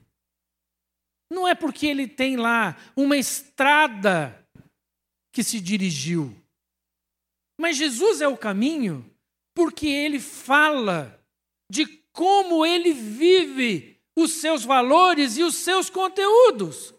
Não 1.30 1.48
é 1.48 1.54
porque 1.54 1.86
ele 1.86 2.06
tem 2.06 2.36
lá 2.36 2.76
uma 2.94 3.16
estrada 3.16 4.46
que 5.32 5.42
se 5.42 5.60
dirigiu. 5.60 6.36
Mas 7.58 7.76
Jesus 7.76 8.20
é 8.20 8.28
o 8.28 8.36
caminho 8.36 9.11
porque 9.54 9.86
ele 9.86 10.20
fala 10.20 11.22
de 11.70 11.86
como 12.12 12.64
ele 12.64 12.92
vive 12.92 14.00
os 14.16 14.32
seus 14.32 14.64
valores 14.64 15.36
e 15.36 15.42
os 15.42 15.56
seus 15.56 15.88
conteúdos. 15.88 16.94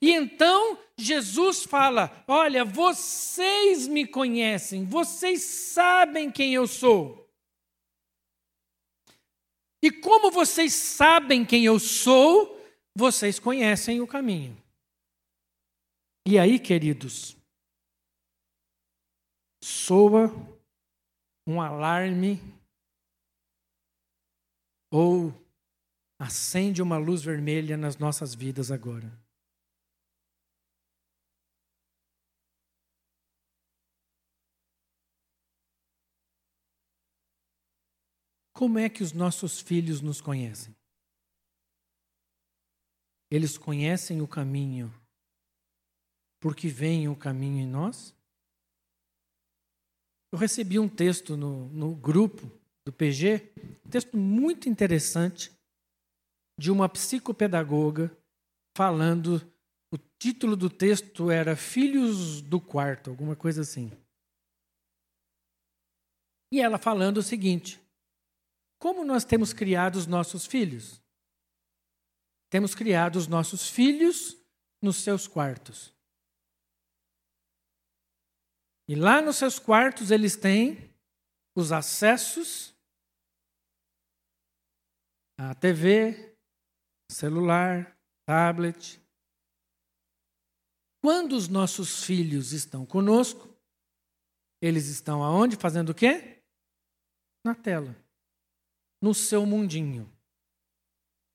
E 0.00 0.10
então 0.10 0.78
Jesus 0.96 1.64
fala: 1.64 2.24
Olha, 2.26 2.64
vocês 2.64 3.88
me 3.88 4.06
conhecem, 4.06 4.84
vocês 4.84 5.42
sabem 5.42 6.30
quem 6.30 6.54
eu 6.54 6.66
sou. 6.66 7.24
E 9.82 9.90
como 9.90 10.30
vocês 10.30 10.72
sabem 10.72 11.44
quem 11.44 11.64
eu 11.64 11.78
sou, 11.78 12.58
vocês 12.94 13.38
conhecem 13.38 14.00
o 14.00 14.06
caminho. 14.06 14.56
E 16.26 16.38
aí, 16.38 16.58
queridos, 16.58 17.33
soa 19.64 20.28
um 21.46 21.58
alarme 21.58 22.38
ou 24.92 25.32
acende 26.18 26.82
uma 26.82 26.98
luz 26.98 27.22
vermelha 27.22 27.74
nas 27.74 27.96
nossas 27.96 28.34
vidas 28.34 28.70
agora. 28.70 29.10
Como 38.52 38.78
é 38.78 38.90
que 38.90 39.02
os 39.02 39.14
nossos 39.14 39.60
filhos 39.60 40.02
nos 40.02 40.20
conhecem? 40.20 40.76
Eles 43.30 43.56
conhecem 43.56 44.20
o 44.20 44.28
caminho 44.28 44.92
porque 46.38 46.68
veem 46.68 47.08
o 47.08 47.16
caminho 47.16 47.62
em 47.62 47.66
nós? 47.66 48.14
Eu 50.34 50.38
recebi 50.38 50.80
um 50.80 50.88
texto 50.88 51.36
no, 51.36 51.68
no 51.68 51.94
grupo 51.94 52.50
do 52.84 52.92
PG, 52.92 53.52
um 53.86 53.88
texto 53.88 54.16
muito 54.16 54.68
interessante, 54.68 55.52
de 56.58 56.72
uma 56.72 56.88
psicopedagoga 56.88 58.10
falando. 58.76 59.40
O 59.92 59.96
título 60.18 60.56
do 60.56 60.68
texto 60.68 61.30
era 61.30 61.54
Filhos 61.54 62.42
do 62.42 62.60
Quarto, 62.60 63.10
alguma 63.10 63.36
coisa 63.36 63.60
assim. 63.60 63.92
E 66.52 66.60
ela 66.60 66.78
falando 66.78 67.18
o 67.18 67.22
seguinte: 67.22 67.80
como 68.80 69.04
nós 69.04 69.24
temos 69.24 69.52
criado 69.52 69.94
os 69.94 70.08
nossos 70.08 70.46
filhos? 70.46 71.00
Temos 72.50 72.74
criado 72.74 73.14
os 73.14 73.28
nossos 73.28 73.68
filhos 73.68 74.36
nos 74.82 74.96
seus 74.96 75.28
quartos. 75.28 75.93
E 78.86 78.94
lá 78.94 79.22
nos 79.22 79.36
seus 79.36 79.58
quartos 79.58 80.10
eles 80.10 80.36
têm 80.36 80.94
os 81.56 81.72
acessos 81.72 82.74
à 85.38 85.54
TV, 85.54 86.36
celular, 87.10 87.98
tablet. 88.26 89.00
Quando 91.02 91.32
os 91.32 91.48
nossos 91.48 92.04
filhos 92.04 92.52
estão 92.52 92.84
conosco, 92.84 93.48
eles 94.60 94.86
estão 94.86 95.22
aonde? 95.22 95.56
Fazendo 95.56 95.90
o 95.90 95.94
quê? 95.94 96.42
Na 97.44 97.54
tela. 97.54 97.94
No 99.02 99.14
seu 99.14 99.44
mundinho. 99.44 100.10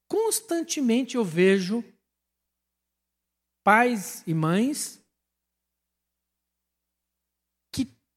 Constantemente 0.07 1.15
eu 1.15 1.23
vejo 1.23 1.83
pais 3.63 4.23
e 4.25 4.33
mães 4.33 4.98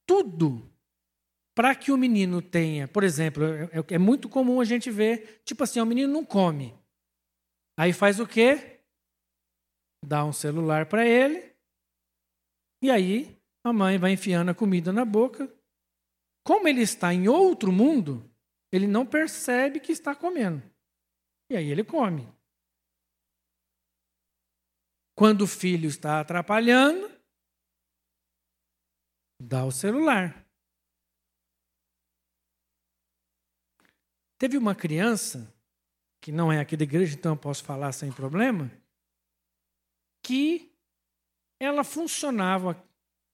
tudo 0.07 0.71
para 1.55 1.75
que 1.75 1.93
o 1.93 1.99
menino 1.99 2.41
tenha, 2.41 2.88
por 2.88 3.05
exemplo, 3.05 3.45
é, 3.45 3.65
é, 3.65 3.95
é, 3.95 3.99
muito 3.99 4.29
comum 4.29 4.61
a 4.61 4.65
gente 4.65 4.91
ver, 4.91 5.43
tipo 5.45 5.62
assim, 5.62 5.81
o 5.81 5.87
menino 5.87 6.12
não 6.12 6.25
come. 6.25 6.75
Aí 7.79 7.93
faz 7.93 8.21
o 8.21 8.27
quê? 8.27 8.81
Dá 10.05 10.25
um 10.25 10.33
celular 10.33 10.87
para 10.87 11.07
ele, 11.07 11.53
e 12.83 12.91
aí 12.91 13.41
a 13.65 13.73
mãe 13.73 13.99
vai 13.99 14.12
enfiando 14.12 14.51
a 14.51 14.55
comida 14.55 14.93
na 14.93 15.05
boca. 15.05 15.53
Como 16.45 16.67
ele 16.67 16.83
está 16.83 17.15
em 17.15 17.29
outro 17.29 17.71
mundo, 17.71 18.29
ele 18.73 18.88
não 18.88 19.07
percebe 19.07 19.79
que 19.79 19.93
está 19.93 20.15
comendo. 20.15 20.62
E 21.51 21.57
aí 21.57 21.71
ele 21.71 21.85
come. 21.85 22.27
Quando 25.17 25.43
o 25.43 25.47
filho 25.47 25.88
está 25.88 26.21
atrapalhando, 26.21 27.12
dá 29.42 29.64
o 29.64 29.72
celular. 29.72 30.46
Teve 34.38 34.57
uma 34.57 34.74
criança, 34.74 35.52
que 36.20 36.33
não 36.33 36.52
é 36.52 36.61
aqui 36.61 36.76
da 36.76 36.85
igreja, 36.85 37.14
então 37.14 37.33
eu 37.33 37.37
posso 37.37 37.64
falar 37.64 37.92
sem 37.92 38.12
problema, 38.12 38.70
que 40.24 40.72
ela 41.61 41.85
funcionava 41.85 42.83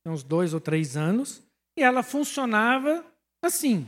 uns 0.05 0.23
dois 0.23 0.55
ou 0.55 0.61
três 0.61 0.97
anos, 0.97 1.43
e 1.77 1.83
ela 1.83 2.03
funcionava 2.03 3.05
assim. 3.43 3.87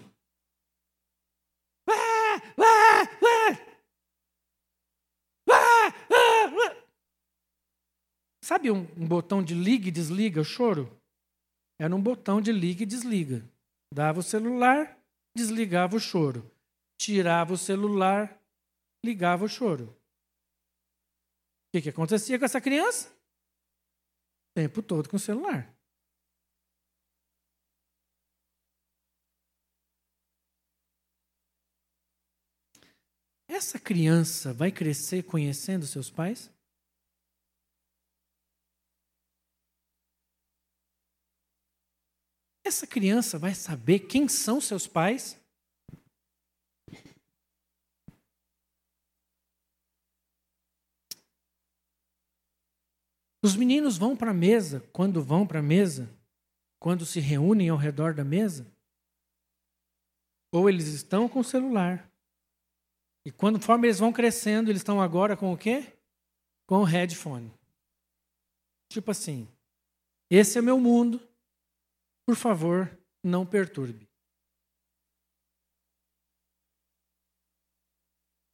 Sabe 8.42 8.70
um, 8.70 8.80
um 8.96 9.06
botão 9.06 9.42
de 9.42 9.54
liga 9.54 9.88
e 9.88 9.92
desliga 9.92 10.40
o 10.40 10.44
choro? 10.44 10.99
Era 11.80 11.96
um 11.96 12.02
botão 12.02 12.42
de 12.42 12.52
liga 12.52 12.82
e 12.82 12.86
desliga. 12.86 13.42
Dava 13.90 14.20
o 14.20 14.22
celular, 14.22 15.02
desligava 15.34 15.96
o 15.96 15.98
choro. 15.98 16.54
Tirava 17.00 17.54
o 17.54 17.56
celular, 17.56 18.38
ligava 19.02 19.46
o 19.46 19.48
choro. 19.48 19.84
O 19.86 21.72
que, 21.72 21.80
que 21.80 21.88
acontecia 21.88 22.38
com 22.38 22.44
essa 22.44 22.60
criança? 22.60 23.08
O 23.08 24.60
tempo 24.60 24.82
todo 24.82 25.08
com 25.08 25.16
o 25.16 25.18
celular. 25.18 25.74
Essa 33.48 33.80
criança 33.80 34.52
vai 34.52 34.70
crescer 34.70 35.22
conhecendo 35.22 35.86
seus 35.86 36.10
pais? 36.10 36.52
Essa 42.70 42.86
criança 42.86 43.36
vai 43.36 43.52
saber 43.52 43.98
quem 43.98 44.28
são 44.28 44.60
seus 44.60 44.86
pais? 44.86 45.36
Os 53.42 53.56
meninos 53.56 53.98
vão 53.98 54.16
para 54.16 54.30
a 54.30 54.34
mesa, 54.34 54.88
quando 54.92 55.20
vão 55.20 55.44
para 55.44 55.58
a 55.58 55.62
mesa, 55.62 56.08
quando 56.78 57.04
se 57.04 57.18
reúnem 57.18 57.70
ao 57.70 57.76
redor 57.76 58.14
da 58.14 58.22
mesa, 58.22 58.64
ou 60.54 60.70
eles 60.70 60.86
estão 60.86 61.28
com 61.28 61.40
o 61.40 61.44
celular. 61.44 62.08
E 63.26 63.32
quando 63.32 63.58
conforme 63.58 63.88
eles 63.88 63.98
vão 63.98 64.12
crescendo, 64.12 64.70
eles 64.70 64.80
estão 64.80 65.02
agora 65.02 65.36
com 65.36 65.52
o 65.52 65.58
quê? 65.58 65.92
Com 66.68 66.82
o 66.82 66.84
headphone. 66.84 67.52
Tipo 68.92 69.10
assim, 69.10 69.48
esse 70.30 70.56
é 70.56 70.62
meu 70.62 70.78
mundo, 70.78 71.20
por 72.30 72.36
favor, 72.36 72.96
não 73.24 73.44
perturbe. 73.44 74.08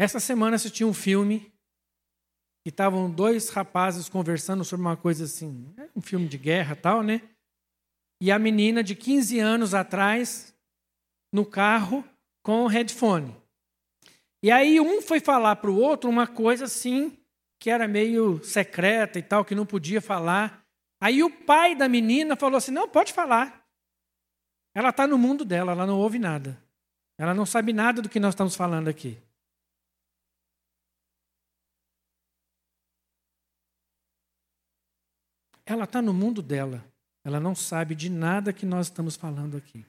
Essa 0.00 0.18
semana 0.18 0.56
assisti 0.56 0.82
um 0.82 0.94
filme 0.94 1.52
e 2.66 2.70
estavam 2.70 3.10
dois 3.10 3.50
rapazes 3.50 4.08
conversando 4.08 4.64
sobre 4.64 4.86
uma 4.86 4.96
coisa 4.96 5.24
assim, 5.24 5.74
um 5.94 6.00
filme 6.00 6.26
de 6.26 6.38
guerra 6.38 6.74
tal, 6.74 7.02
né? 7.02 7.20
E 8.18 8.32
a 8.32 8.38
menina 8.38 8.82
de 8.82 8.96
15 8.96 9.38
anos 9.40 9.74
atrás, 9.74 10.56
no 11.30 11.44
carro, 11.44 12.02
com 12.42 12.64
o 12.64 12.68
headphone. 12.68 13.36
E 14.42 14.50
aí 14.50 14.80
um 14.80 15.02
foi 15.02 15.20
falar 15.20 15.56
para 15.56 15.70
o 15.70 15.78
outro 15.78 16.08
uma 16.08 16.26
coisa 16.26 16.64
assim, 16.64 17.14
que 17.60 17.68
era 17.68 17.86
meio 17.86 18.42
secreta 18.42 19.18
e 19.18 19.22
tal, 19.22 19.44
que 19.44 19.54
não 19.54 19.66
podia 19.66 20.00
falar. 20.00 20.64
Aí 20.98 21.22
o 21.22 21.28
pai 21.28 21.74
da 21.74 21.86
menina 21.90 22.36
falou 22.36 22.56
assim: 22.56 22.72
não, 22.72 22.88
pode 22.88 23.12
falar. 23.12 23.65
Ela 24.76 24.90
está 24.90 25.06
no 25.06 25.16
mundo 25.16 25.42
dela, 25.42 25.72
ela 25.72 25.86
não 25.86 25.98
ouve 25.98 26.18
nada. 26.18 26.62
Ela 27.16 27.32
não 27.32 27.46
sabe 27.46 27.72
nada 27.72 28.02
do 28.02 28.10
que 28.10 28.20
nós 28.20 28.34
estamos 28.34 28.54
falando 28.54 28.88
aqui. 28.88 29.16
Ela 35.64 35.84
está 35.84 36.02
no 36.02 36.12
mundo 36.12 36.42
dela. 36.42 36.84
Ela 37.24 37.40
não 37.40 37.54
sabe 37.54 37.94
de 37.94 38.10
nada 38.10 38.52
que 38.52 38.66
nós 38.66 38.88
estamos 38.88 39.16
falando 39.16 39.56
aqui. 39.56 39.82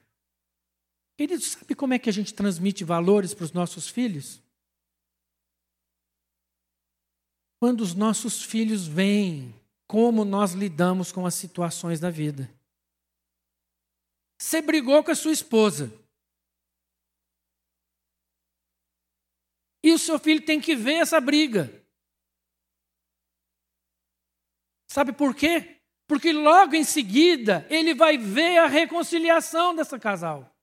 Querido, 1.18 1.42
sabe 1.42 1.74
como 1.74 1.92
é 1.92 1.98
que 1.98 2.08
a 2.08 2.12
gente 2.12 2.32
transmite 2.32 2.82
valores 2.82 3.34
para 3.34 3.44
os 3.44 3.52
nossos 3.52 3.90
filhos? 3.90 4.42
Quando 7.60 7.82
os 7.82 7.92
nossos 7.92 8.42
filhos 8.42 8.86
veem 8.86 9.54
como 9.86 10.24
nós 10.24 10.52
lidamos 10.52 11.12
com 11.12 11.26
as 11.26 11.34
situações 11.34 12.00
da 12.00 12.08
vida. 12.08 12.48
Você 14.38 14.62
brigou 14.62 15.02
com 15.02 15.10
a 15.10 15.16
sua 15.16 15.32
esposa. 15.32 15.92
E 19.82 19.92
o 19.92 19.98
seu 19.98 20.18
filho 20.18 20.44
tem 20.44 20.60
que 20.60 20.76
ver 20.76 20.94
essa 20.94 21.20
briga. 21.20 21.84
Sabe 24.86 25.12
por 25.12 25.34
quê? 25.34 25.80
Porque 26.06 26.32
logo 26.32 26.74
em 26.74 26.84
seguida 26.84 27.66
ele 27.68 27.94
vai 27.94 28.16
ver 28.16 28.58
a 28.58 28.66
reconciliação 28.66 29.74
dessa 29.74 29.98
casal. 29.98 30.54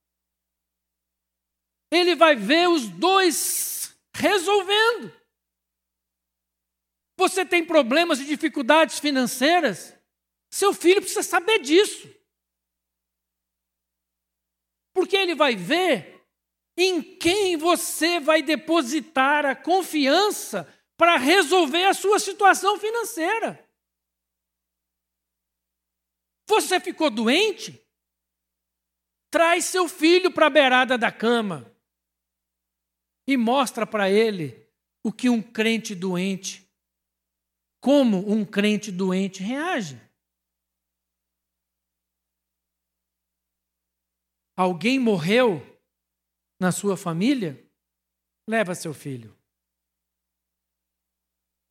Ele 1.91 2.15
vai 2.15 2.35
ver 2.35 2.67
os 2.67 2.89
dois 2.89 3.95
resolvendo. 4.13 5.13
Você 7.17 7.45
tem 7.45 7.65
problemas 7.65 8.19
e 8.19 8.25
dificuldades 8.25 8.99
financeiras? 8.99 9.95
Seu 10.49 10.73
filho 10.73 11.01
precisa 11.01 11.23
saber 11.23 11.59
disso. 11.59 12.09
Porque 15.05 15.17
ele 15.17 15.35
vai 15.35 15.55
ver 15.55 16.25
em 16.75 16.99
quem 16.99 17.55
você 17.55 18.19
vai 18.19 18.41
depositar 18.41 19.45
a 19.45 19.55
confiança 19.55 20.67
para 20.97 21.15
resolver 21.15 21.85
a 21.85 21.93
sua 21.93 22.17
situação 22.17 22.79
financeira. 22.79 23.63
Você 26.49 26.79
ficou 26.79 27.11
doente? 27.11 27.79
Traz 29.29 29.65
seu 29.65 29.87
filho 29.87 30.31
para 30.31 30.47
a 30.47 30.49
beirada 30.49 30.97
da 30.97 31.11
cama 31.11 31.71
e 33.27 33.37
mostra 33.37 33.85
para 33.85 34.09
ele 34.09 34.67
o 35.03 35.13
que 35.13 35.29
um 35.29 35.39
crente 35.39 35.93
doente, 35.93 36.67
como 37.79 38.27
um 38.27 38.43
crente 38.43 38.91
doente 38.91 39.43
reage. 39.43 40.01
Alguém 44.55 44.99
morreu 44.99 45.61
na 46.59 46.71
sua 46.71 46.95
família, 46.95 47.61
leva 48.49 48.73
seu 48.75 48.93
filho 48.93 49.35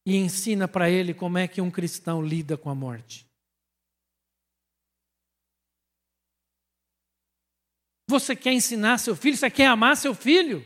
e 0.06 0.16
ensina 0.16 0.68
para 0.68 0.90
ele 0.90 1.14
como 1.14 1.38
é 1.38 1.48
que 1.48 1.60
um 1.60 1.70
cristão 1.70 2.22
lida 2.22 2.56
com 2.56 2.68
a 2.68 2.74
morte. 2.74 3.26
Você 8.08 8.36
quer 8.36 8.52
ensinar 8.52 8.98
seu 8.98 9.16
filho? 9.16 9.36
Você 9.36 9.50
quer 9.50 9.66
amar 9.66 9.96
seu 9.96 10.14
filho? 10.14 10.62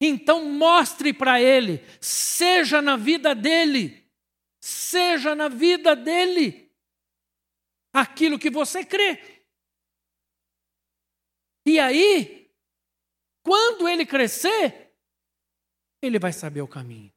Então 0.00 0.44
mostre 0.44 1.12
para 1.12 1.40
ele, 1.40 1.84
seja 2.00 2.80
na 2.80 2.96
vida 2.96 3.34
dele, 3.34 4.06
seja 4.62 5.34
na 5.34 5.48
vida 5.48 5.96
dele 5.96 6.70
aquilo 7.92 8.38
que 8.38 8.50
você 8.50 8.84
crê. 8.84 9.33
E 11.66 11.78
aí, 11.78 12.50
quando 13.42 13.88
ele 13.88 14.04
crescer, 14.04 14.94
ele 16.02 16.18
vai 16.18 16.32
saber 16.32 16.60
o 16.60 16.68
caminho. 16.68 17.12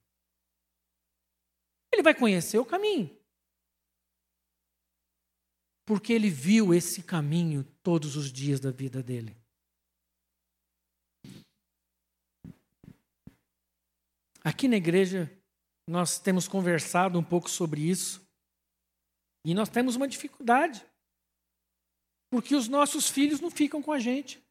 Ele 1.91 2.01
vai 2.01 2.13
conhecer 2.13 2.57
o 2.57 2.65
caminho. 2.65 3.15
Porque 5.85 6.13
ele 6.13 6.29
viu 6.29 6.73
esse 6.73 7.03
caminho 7.03 7.63
todos 7.81 8.15
os 8.15 8.31
dias 8.31 8.59
da 8.59 8.71
vida 8.71 9.01
dele. 9.01 9.35
Aqui 14.43 14.67
na 14.67 14.77
igreja, 14.77 15.29
nós 15.87 16.19
temos 16.19 16.47
conversado 16.47 17.19
um 17.19 17.23
pouco 17.23 17.49
sobre 17.49 17.81
isso. 17.81 18.25
E 19.45 19.53
nós 19.53 19.69
temos 19.69 19.95
uma 19.95 20.07
dificuldade. 20.07 20.85
Porque 22.29 22.55
os 22.55 22.67
nossos 22.67 23.09
filhos 23.09 23.39
não 23.39 23.49
ficam 23.49 23.81
com 23.81 23.91
a 23.91 23.99
gente. 23.99 24.43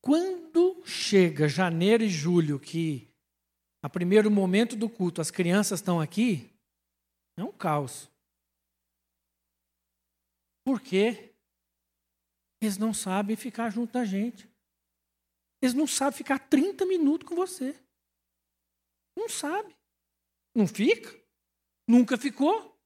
Quando 0.00 0.82
chega 0.84 1.48
janeiro 1.48 2.02
e 2.02 2.08
julho, 2.08 2.58
que 2.58 3.08
a 3.82 3.88
primeiro 3.88 4.30
momento 4.30 4.76
do 4.76 4.88
culto 4.88 5.20
as 5.20 5.30
crianças 5.30 5.80
estão 5.80 6.00
aqui, 6.00 6.50
é 7.36 7.44
um 7.44 7.52
caos. 7.52 8.10
Por 10.64 10.80
quê? 10.80 11.34
Eles 12.60 12.78
não 12.78 12.94
sabem 12.94 13.36
ficar 13.36 13.70
junto 13.70 13.92
da 13.92 14.04
gente. 14.04 14.48
Eles 15.60 15.74
não 15.74 15.86
sabem 15.86 16.18
ficar 16.18 16.38
30 16.38 16.86
minutos 16.86 17.28
com 17.28 17.34
você. 17.34 17.74
Não 19.16 19.28
sabe. 19.28 19.76
Não 20.54 20.66
fica. 20.66 21.10
Nunca 21.88 22.16
ficou. 22.16 22.76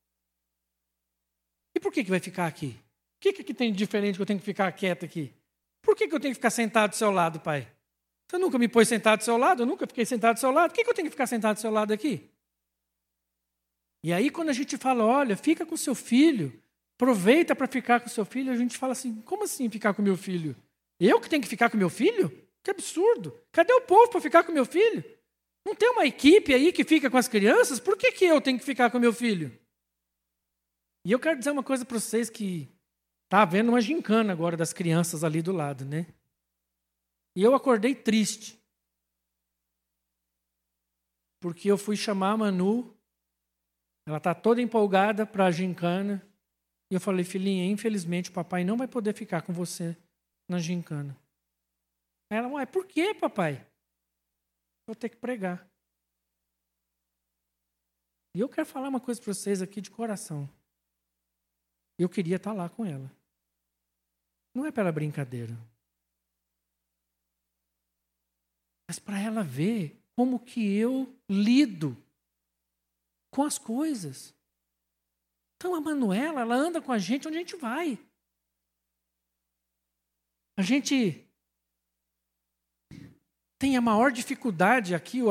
E 1.75 1.81
por 1.81 1.93
que, 1.93 2.05
que 2.05 2.11
vai 2.11 2.21
ficar 2.21 2.47
aqui? 2.47 2.86
O 3.17 3.21
que, 3.21 3.33
que 3.33 3.55
tem 3.55 3.73
de 3.73 3.79
diferente 3.79 4.17
que 4.17 4.23
eu 4.23 4.27
tenho 4.27 4.39
que 4.39 4.45
ficar 4.45 4.71
quieto 4.73 5.05
aqui? 5.05 5.33
Por 5.83 5.97
que, 5.97 6.09
que 6.09 6.15
eu 6.15 6.21
tenho 6.21 6.33
que 6.33 6.39
ficar 6.39 6.51
sentado 6.51 6.91
do 6.91 6.97
seu 6.97 7.11
lado, 7.11 7.41
pai? 7.41 7.67
Você 8.29 8.39
nunca 8.39 8.59
me 8.59 8.69
pôs 8.69 8.89
sentado 8.89 9.21
do 9.21 9.25
seu 9.25 9.37
lado? 9.37 9.63
Eu 9.63 9.67
nunca 9.67 9.87
fiquei 9.87 10.05
sentado 10.05 10.35
do 10.37 10.41
seu 10.41 10.51
lado. 10.51 10.71
Por 10.71 10.77
que, 10.77 10.85
que 10.85 10.91
eu 10.91 10.95
tenho 10.95 11.07
que 11.07 11.13
ficar 11.13 11.27
sentado 11.27 11.57
do 11.57 11.61
seu 11.61 11.71
lado 11.71 11.93
aqui? 11.93 12.29
E 14.03 14.13
aí, 14.13 14.31
quando 14.31 14.51
a 14.51 14.53
gente 14.53 14.77
fala, 14.77 15.05
olha, 15.05 15.37
fica 15.37 15.65
com 15.65 15.77
seu 15.77 15.95
filho, 15.95 16.61
aproveita 16.95 17.55
para 17.55 17.67
ficar 17.67 18.01
com 18.01 18.09
seu 18.09 18.25
filho, 18.25 18.53
a 18.53 18.57
gente 18.57 18.77
fala 18.77 18.93
assim: 18.93 19.21
como 19.23 19.45
assim 19.45 19.71
ficar 19.71 19.95
com 19.95 20.03
meu 20.03 20.17
filho? 20.17 20.57
Eu 20.99 21.21
que 21.21 21.29
tenho 21.29 21.43
que 21.43 21.49
ficar 21.49 21.71
com 21.71 21.77
meu 21.77 21.91
filho? 21.91 22.31
Que 22.63 22.71
absurdo! 22.71 23.39
Cadê 23.53 23.73
o 23.73 23.83
povo 23.83 24.11
para 24.11 24.21
ficar 24.21 24.43
com 24.45 24.53
meu 24.53 24.67
filho? 24.67 25.05
Não 25.65 25.75
tem 25.75 25.91
uma 25.91 26.07
equipe 26.07 26.55
aí 26.55 26.73
que 26.73 26.85
fica 26.85 27.11
com 27.11 27.17
as 27.17 27.29
crianças? 27.29 27.81
Por 27.81 27.97
que, 27.97 28.13
que 28.13 28.25
eu 28.25 28.41
tenho 28.41 28.59
que 28.59 28.65
ficar 28.65 28.91
com 28.91 28.99
meu 28.99 29.13
filho? 29.13 29.57
E 31.05 31.13
eu 31.13 31.19
quero 31.19 31.39
dizer 31.39 31.51
uma 31.51 31.63
coisa 31.63 31.85
para 31.85 31.99
vocês 31.99 32.31
que 32.31 32.69
está 33.27 33.43
havendo 33.43 33.71
uma 33.71 33.81
gincana 33.81 34.33
agora 34.33 34.57
das 34.57 34.73
crianças 34.73 35.23
ali 35.23 35.43
do 35.43 35.53
lado, 35.53 35.85
né? 35.85 36.07
E 37.37 37.43
eu 37.43 37.55
acordei 37.55 37.95
triste. 37.95 38.59
Porque 41.41 41.71
eu 41.71 41.77
fui 41.77 41.97
chamar 41.97 42.33
a 42.33 42.37
Manu, 42.37 42.97
ela 44.07 44.19
está 44.19 44.35
toda 44.35 44.63
empolgada 44.63 45.27
para 45.27 45.47
a 45.47 45.51
gincana. 45.51 46.27
E 46.91 46.95
eu 46.95 47.01
falei, 47.01 47.25
filhinha, 47.25 47.67
infelizmente 47.67 48.31
o 48.31 48.33
papai 48.33 48.65
não 48.65 48.77
vai 48.77 48.87
poder 48.87 49.13
ficar 49.13 49.43
com 49.43 49.53
você 49.53 49.97
na 50.49 50.59
gincana. 50.59 51.17
Ela, 52.31 52.49
ué, 52.49 52.65
por 52.65 52.87
quê, 52.87 53.13
papai? 53.13 53.67
Vou 54.87 54.95
ter 54.95 55.09
que 55.09 55.17
pregar. 55.17 55.69
E 58.37 58.41
eu 58.41 58.49
quero 58.49 58.67
falar 58.67 58.89
uma 58.89 59.01
coisa 59.01 59.21
para 59.21 59.33
vocês 59.33 59.61
aqui 59.61 59.81
de 59.81 59.91
coração. 59.91 60.49
Eu 61.99 62.09
queria 62.09 62.37
estar 62.37 62.53
lá 62.53 62.69
com 62.69 62.85
ela. 62.85 63.11
Não 64.55 64.67
é 64.67 64.73
pela 64.73 64.93
brincadeira. 64.93 65.57
mas 68.89 68.99
para 68.99 69.19
ela 69.19 69.43
ver 69.43 70.01
como 70.15 70.39
que 70.39 70.77
eu 70.77 71.13
lido 71.29 71.97
com 73.31 73.43
as 73.43 73.59
coisas. 73.59 74.35
Então 75.57 75.75
a 75.75 75.81
Manuela, 75.81 76.43
ela 76.43 76.55
anda 76.55 76.81
com 76.81 76.93
a 76.93 76.99
gente 76.99 77.27
onde 77.27 77.37
a 77.37 77.41
gente 77.41 77.57
vai. 77.57 77.99
A 80.59 80.63
gente 80.63 81.27
tem 83.59 83.77
a 83.77 83.81
maior 83.81 84.13
dificuldade 84.13 84.95
aqui, 84.95 85.23
o, 85.23 85.31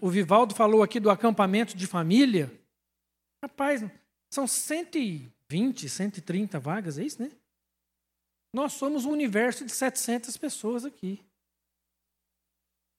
o 0.00 0.10
Vivaldo 0.10 0.54
falou 0.54 0.82
aqui 0.82 0.98
do 0.98 1.10
acampamento 1.10 1.76
de 1.76 1.86
família. 1.86 2.50
Rapaz, 3.42 3.82
são 4.32 4.46
120, 5.50 5.88
130 5.88 6.58
vagas, 6.58 6.98
é 6.98 7.04
isso, 7.04 7.22
né? 7.22 7.30
Nós 8.52 8.72
somos 8.72 9.04
um 9.04 9.10
universo 9.10 9.64
de 9.64 9.72
700 9.72 10.36
pessoas 10.36 10.84
aqui. 10.84 11.24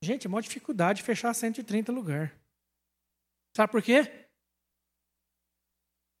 Gente, 0.02 0.26
é 0.26 0.28
uma 0.28 0.40
dificuldade 0.40 1.02
fechar 1.02 1.34
130 1.34 1.90
lugar. 1.92 2.38
Sabe 3.56 3.72
por 3.72 3.82
quê? 3.82 4.04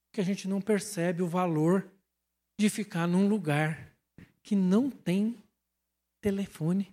Porque 0.08 0.20
a 0.20 0.24
gente 0.24 0.48
não 0.48 0.60
percebe 0.60 1.22
o 1.22 1.28
valor 1.28 1.88
de 2.58 2.68
ficar 2.68 3.06
num 3.06 3.28
lugar 3.28 3.96
que 4.42 4.56
não 4.56 4.90
tem 4.90 5.40
telefone. 6.20 6.92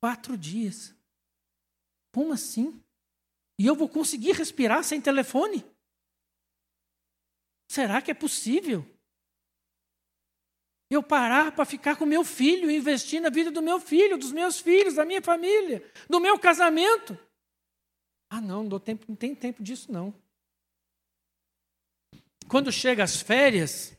Quatro 0.00 0.36
dias. 0.36 0.94
Como 2.12 2.32
assim? 2.32 2.82
E 3.58 3.66
eu 3.66 3.74
vou 3.74 3.88
conseguir 3.88 4.32
respirar 4.32 4.84
sem 4.84 5.00
telefone? 5.00 5.64
Será 7.70 8.00
que 8.02 8.10
é 8.10 8.14
possível? 8.14 8.84
eu 10.88 11.02
parar 11.02 11.52
para 11.52 11.64
ficar 11.64 11.96
com 11.96 12.06
meu 12.06 12.24
filho, 12.24 12.70
investir 12.70 13.20
na 13.20 13.28
vida 13.28 13.50
do 13.50 13.60
meu 13.60 13.80
filho, 13.80 14.16
dos 14.16 14.32
meus 14.32 14.60
filhos, 14.60 14.94
da 14.94 15.04
minha 15.04 15.20
família, 15.20 15.82
do 16.08 16.20
meu 16.20 16.38
casamento. 16.38 17.18
Ah, 18.30 18.40
não, 18.40 18.62
não, 18.62 18.78
tempo, 18.78 19.04
não 19.08 19.16
tem 19.16 19.34
tempo 19.34 19.62
disso, 19.62 19.90
não. 19.90 20.14
Quando 22.48 22.70
chega 22.70 23.02
as 23.02 23.20
férias, 23.20 23.96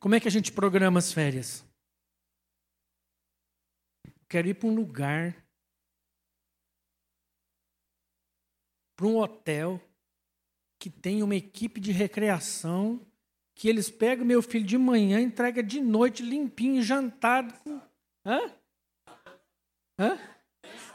como 0.00 0.14
é 0.14 0.20
que 0.20 0.28
a 0.28 0.30
gente 0.30 0.52
programa 0.52 0.98
as 0.98 1.12
férias? 1.12 1.64
Quero 4.28 4.48
ir 4.48 4.54
para 4.54 4.68
um 4.68 4.74
lugar, 4.74 5.45
para 8.96 9.06
um 9.06 9.18
hotel 9.18 9.80
que 10.78 10.90
tem 10.90 11.22
uma 11.22 11.36
equipe 11.36 11.80
de 11.80 11.92
recreação 11.92 13.00
que 13.54 13.68
eles 13.68 13.90
pegam 13.90 14.24
meu 14.24 14.42
filho 14.42 14.66
de 14.66 14.76
manhã, 14.76 15.20
entrega 15.20 15.62
de 15.62 15.80
noite 15.80 16.22
limpinho, 16.22 16.82
jantado. 16.82 17.54
Hã? 18.24 18.52
Hã? 19.98 20.18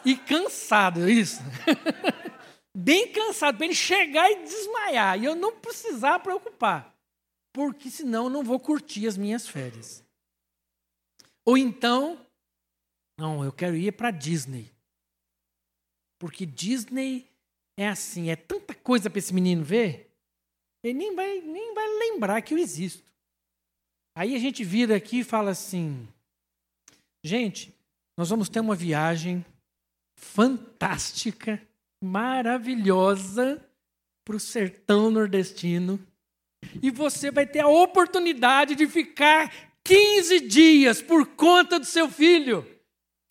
E 0.06 0.16
cansado, 0.16 1.10
isso. 1.10 1.42
Bem 2.76 3.12
cansado, 3.12 3.58
para 3.58 3.66
ele 3.66 3.76
chegar 3.76 4.30
e 4.32 4.44
desmaiar. 4.44 5.20
E 5.20 5.26
eu 5.26 5.36
não 5.36 5.60
precisar 5.60 6.20
preocupar. 6.20 6.96
Porque 7.52 7.90
senão 7.90 8.26
eu 8.26 8.30
não 8.30 8.44
vou 8.44 8.60
curtir 8.60 9.08
as 9.08 9.18
minhas 9.18 9.48
férias. 9.48 10.04
Ou 11.44 11.58
então, 11.58 12.24
não, 13.18 13.44
eu 13.44 13.52
quero 13.52 13.76
ir 13.76 13.92
para 13.92 14.12
Disney. 14.12 14.72
Porque 16.20 16.46
Disney 16.46 17.31
é 17.78 17.88
assim, 17.88 18.30
é 18.30 18.36
tanta 18.36 18.74
coisa 18.74 19.10
para 19.10 19.20
esse 19.20 19.34
menino 19.34 19.64
ver. 19.64 20.12
Ele 20.84 20.98
nem 20.98 21.16
vai, 21.16 21.42
nem 21.42 21.74
vai 21.74 21.88
lembrar 21.88 22.42
que 22.42 22.54
eu 22.54 22.58
existo. 22.58 23.12
Aí 24.16 24.36
a 24.36 24.40
gente 24.40 24.64
vira 24.64 24.96
aqui 24.96 25.20
e 25.20 25.24
fala 25.24 25.52
assim: 25.52 26.08
gente, 27.24 27.74
nós 28.18 28.30
vamos 28.30 28.50
ter 28.50 28.60
uma 28.60 28.76
viagem 28.76 29.46
fantástica, 30.18 31.62
maravilhosa 32.04 33.64
para 34.26 34.36
o 34.36 34.40
sertão 34.40 35.10
nordestino. 35.10 36.00
E 36.82 36.92
você 36.92 37.32
vai 37.32 37.46
ter 37.46 37.60
a 37.60 37.68
oportunidade 37.68 38.76
de 38.76 38.88
ficar 38.88 39.72
15 39.84 40.42
dias 40.42 41.02
por 41.02 41.26
conta 41.36 41.80
do 41.80 41.86
seu 41.86 42.10
filho. 42.10 42.68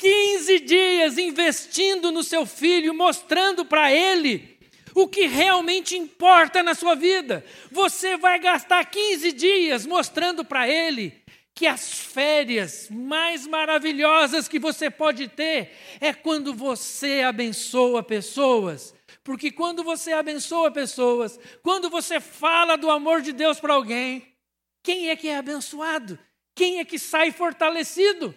15 0.01 0.61
dias 0.61 1.19
investindo 1.19 2.11
no 2.11 2.25
seu 2.25 2.47
filho, 2.47 2.95
mostrando 2.95 3.67
para 3.67 3.93
ele 3.93 4.59
o 4.95 5.07
que 5.07 5.27
realmente 5.27 5.95
importa 5.95 6.63
na 6.63 6.75
sua 6.75 6.95
vida. 6.95 7.45
Você 7.71 8.17
vai 8.17 8.39
gastar 8.39 8.83
15 8.87 9.31
dias 9.33 9.85
mostrando 9.85 10.43
para 10.43 10.67
ele 10.67 11.23
que 11.55 11.67
as 11.67 11.93
férias 11.93 12.89
mais 12.91 13.47
maravilhosas 13.47 14.49
que 14.49 14.59
você 14.59 14.89
pode 14.89 15.29
ter 15.29 15.77
é 16.01 16.15
quando 16.15 16.55
você 16.55 17.21
abençoa 17.21 18.03
pessoas. 18.03 18.95
Porque 19.23 19.51
quando 19.51 19.85
você 19.85 20.13
abençoa 20.13 20.71
pessoas, 20.71 21.39
quando 21.63 21.91
você 21.91 22.19
fala 22.21 22.77
do 22.77 22.91
amor 22.91 23.21
de 23.21 23.33
Deus 23.33 23.61
para 23.61 23.75
alguém, 23.75 24.35
quem 24.83 25.11
é 25.11 25.17
que 25.17 25.29
é 25.29 25.37
abençoado? 25.37 26.19
Quem 26.55 26.79
é 26.79 26.87
que 26.87 26.99
sai 26.99 27.31
fortalecido? 27.31 28.35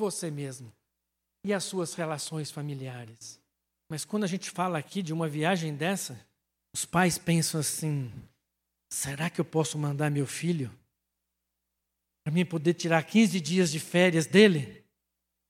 Você 0.00 0.30
mesmo 0.30 0.72
e 1.44 1.52
as 1.52 1.64
suas 1.64 1.94
relações 1.94 2.50
familiares. 2.50 3.38
Mas 3.90 4.04
quando 4.04 4.24
a 4.24 4.26
gente 4.26 4.50
fala 4.50 4.78
aqui 4.78 5.02
de 5.02 5.12
uma 5.12 5.28
viagem 5.28 5.74
dessa, 5.74 6.18
os 6.74 6.86
pais 6.86 7.18
pensam 7.18 7.60
assim: 7.60 8.10
será 8.90 9.28
que 9.28 9.40
eu 9.40 9.44
posso 9.44 9.78
mandar 9.78 10.10
meu 10.10 10.26
filho 10.26 10.70
para 12.24 12.32
mim 12.32 12.46
poder 12.46 12.74
tirar 12.74 13.02
15 13.02 13.40
dias 13.40 13.70
de 13.70 13.78
férias 13.78 14.26
dele? 14.26 14.82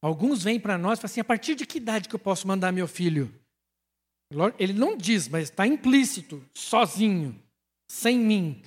Alguns 0.03 0.43
vêm 0.43 0.59
para 0.59 0.77
nós 0.77 0.99
e 0.99 1.03
falam 1.03 1.13
assim: 1.13 1.21
a 1.21 1.25
partir 1.25 1.55
de 1.55 1.65
que 1.65 1.79
idade 1.79 2.09
que 2.09 2.15
eu 2.15 2.21
posso 2.21 2.49
mandar 2.49 2.73
meu 2.73 2.89
filho? 2.89 3.33
Ele 4.59 4.73
não 4.73 4.97
diz, 4.97 5.29
mas 5.29 5.45
está 5.45 5.67
implícito, 5.67 6.45
sozinho, 6.55 7.41
sem 7.91 8.19
mim. 8.19 8.63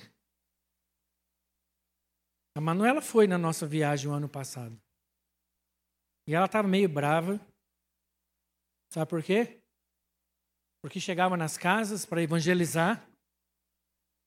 A 2.56 2.60
Manuela 2.60 3.00
foi 3.00 3.26
na 3.26 3.38
nossa 3.38 3.66
viagem 3.66 4.08
o 4.10 4.12
ano 4.12 4.28
passado. 4.28 4.78
E 6.26 6.34
ela 6.34 6.46
estava 6.46 6.66
meio 6.66 6.88
brava. 6.88 7.40
Sabe 8.90 9.08
por 9.08 9.22
quê? 9.22 9.60
Porque 10.82 11.00
chegava 11.00 11.36
nas 11.36 11.58
casas 11.58 12.06
para 12.06 12.22
evangelizar. 12.22 13.06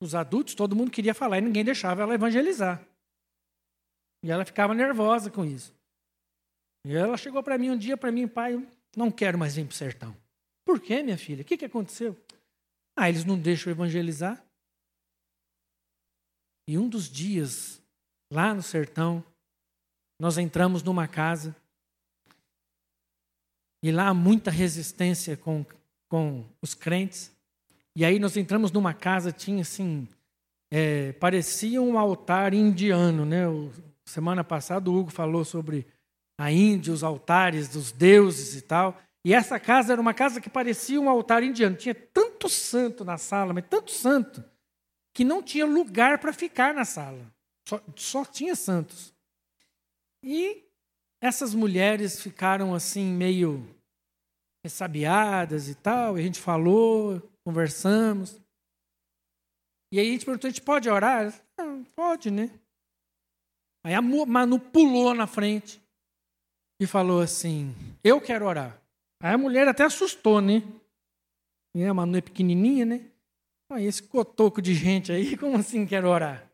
Os 0.02 0.14
adultos, 0.14 0.54
todo 0.54 0.76
mundo 0.76 0.92
queria 0.92 1.14
falar 1.14 1.40
e 1.40 1.42
ninguém 1.42 1.66
deixava 1.66 2.04
ela 2.04 2.14
evangelizar. 2.14 2.86
E 4.24 4.32
ela 4.32 4.46
ficava 4.46 4.74
nervosa 4.74 5.32
com 5.32 5.44
isso. 5.44 5.74
E 6.86 6.94
ela 6.94 7.18
chegou 7.18 7.42
para 7.42 7.58
mim 7.58 7.72
um 7.72 7.78
dia, 7.78 7.98
para 7.98 8.12
mim, 8.12 8.28
pai, 8.28 8.56
não 8.96 9.12
quero 9.12 9.38
mais 9.38 9.56
vir 9.56 9.66
para 9.66 9.74
o 9.74 9.76
sertão. 9.76 10.16
Por 10.66 10.80
quê, 10.80 11.02
minha 11.02 11.18
filha? 11.18 11.42
O 11.42 11.46
que, 11.46 11.58
que 11.58 11.66
aconteceu? 11.66 12.16
Ah, 12.96 13.10
eles 13.10 13.26
não 13.26 13.40
deixam 13.40 13.72
evangelizar. 13.72 14.44
E 16.68 16.78
um 16.78 16.90
dos 16.90 17.10
dias, 17.10 17.82
lá 18.32 18.54
no 18.54 18.62
sertão, 18.62 19.24
nós 20.20 20.38
entramos 20.38 20.84
numa 20.84 21.08
casa 21.08 21.56
e 23.82 23.92
lá 23.92 24.08
há 24.08 24.14
muita 24.14 24.50
resistência 24.52 25.38
com, 25.38 25.66
com 26.10 26.46
os 26.62 26.74
crentes. 26.74 27.32
E 27.96 28.04
aí 28.06 28.20
nós 28.20 28.38
entramos 28.38 28.72
numa 28.72 28.94
casa, 28.94 29.32
tinha 29.32 29.62
assim, 29.62 30.08
é, 30.72 31.14
parecia 31.14 31.82
um 31.82 31.98
altar 31.98 32.54
indiano, 32.54 33.26
né? 33.26 33.48
O, 33.48 33.72
semana 34.06 34.44
passada 34.44 34.90
o 34.90 34.98
Hugo 34.98 35.12
falou 35.12 35.44
sobre 35.44 35.86
a 36.38 36.52
Índia, 36.52 36.94
os 36.94 37.04
altares 37.04 37.68
dos 37.68 37.92
deuses 37.92 38.56
e 38.56 38.62
tal. 38.62 38.98
E 39.26 39.34
essa 39.34 39.60
casa 39.60 39.94
era 39.94 40.02
uma 40.02 40.14
casa 40.14 40.40
que 40.40 40.50
parecia 40.50 41.02
um 41.02 41.10
altar 41.10 41.44
indiano. 41.44 41.76
Tinha 41.76 41.96
tanto 41.96 42.48
santo 42.48 43.04
na 43.04 43.18
sala, 43.18 43.54
mas 43.54 43.66
tanto 43.70 43.92
santo, 43.92 44.44
que 45.14 45.24
não 45.24 45.42
tinha 45.42 45.66
lugar 45.66 46.20
para 46.20 46.32
ficar 46.32 46.74
na 46.74 46.86
sala. 46.86 47.26
Só, 47.68 47.82
só 47.96 48.26
tinha 48.26 48.56
santos. 48.56 49.14
E 50.24 50.67
essas 51.22 51.54
mulheres 51.54 52.22
ficaram 52.22 52.74
assim 52.74 53.06
meio 53.06 53.66
ressabiadas 54.64 55.70
e 55.70 55.76
tal, 55.76 56.18
e 56.18 56.22
a 56.22 56.24
gente 56.24 56.40
falou, 56.40 57.22
conversamos. 57.46 58.40
E 59.92 60.00
aí 60.00 60.10
a 60.10 60.12
gente 60.12 60.26
perguntou, 60.26 60.48
a 60.48 60.52
gente 60.52 60.62
pode 60.62 60.90
orar? 60.90 61.34
Ah, 61.58 61.82
pode, 61.96 62.30
né? 62.30 62.52
Aí 63.86 63.94
a 63.94 64.02
Manu 64.02 64.60
pulou 64.60 65.14
na 65.14 65.26
frente 65.26 65.82
e 66.82 66.86
falou 66.86 67.22
assim, 67.22 67.74
eu 68.04 68.20
quero 68.20 68.46
orar. 68.46 68.80
Aí 69.22 69.34
a 69.34 69.38
mulher 69.38 69.68
até 69.68 69.86
assustou, 69.86 70.42
né? 70.42 70.62
E 71.76 71.84
a 71.84 71.94
Manu 71.94 72.18
é 72.18 72.22
pequenininha, 72.22 72.86
né? 72.86 73.10
Aí 73.72 73.86
esse 73.86 74.04
cotoco 74.04 74.62
de 74.62 74.74
gente 74.74 75.12
aí, 75.12 75.36
como 75.38 75.58
assim 75.58 75.86
quero 75.86 76.10
orar? 76.10 76.50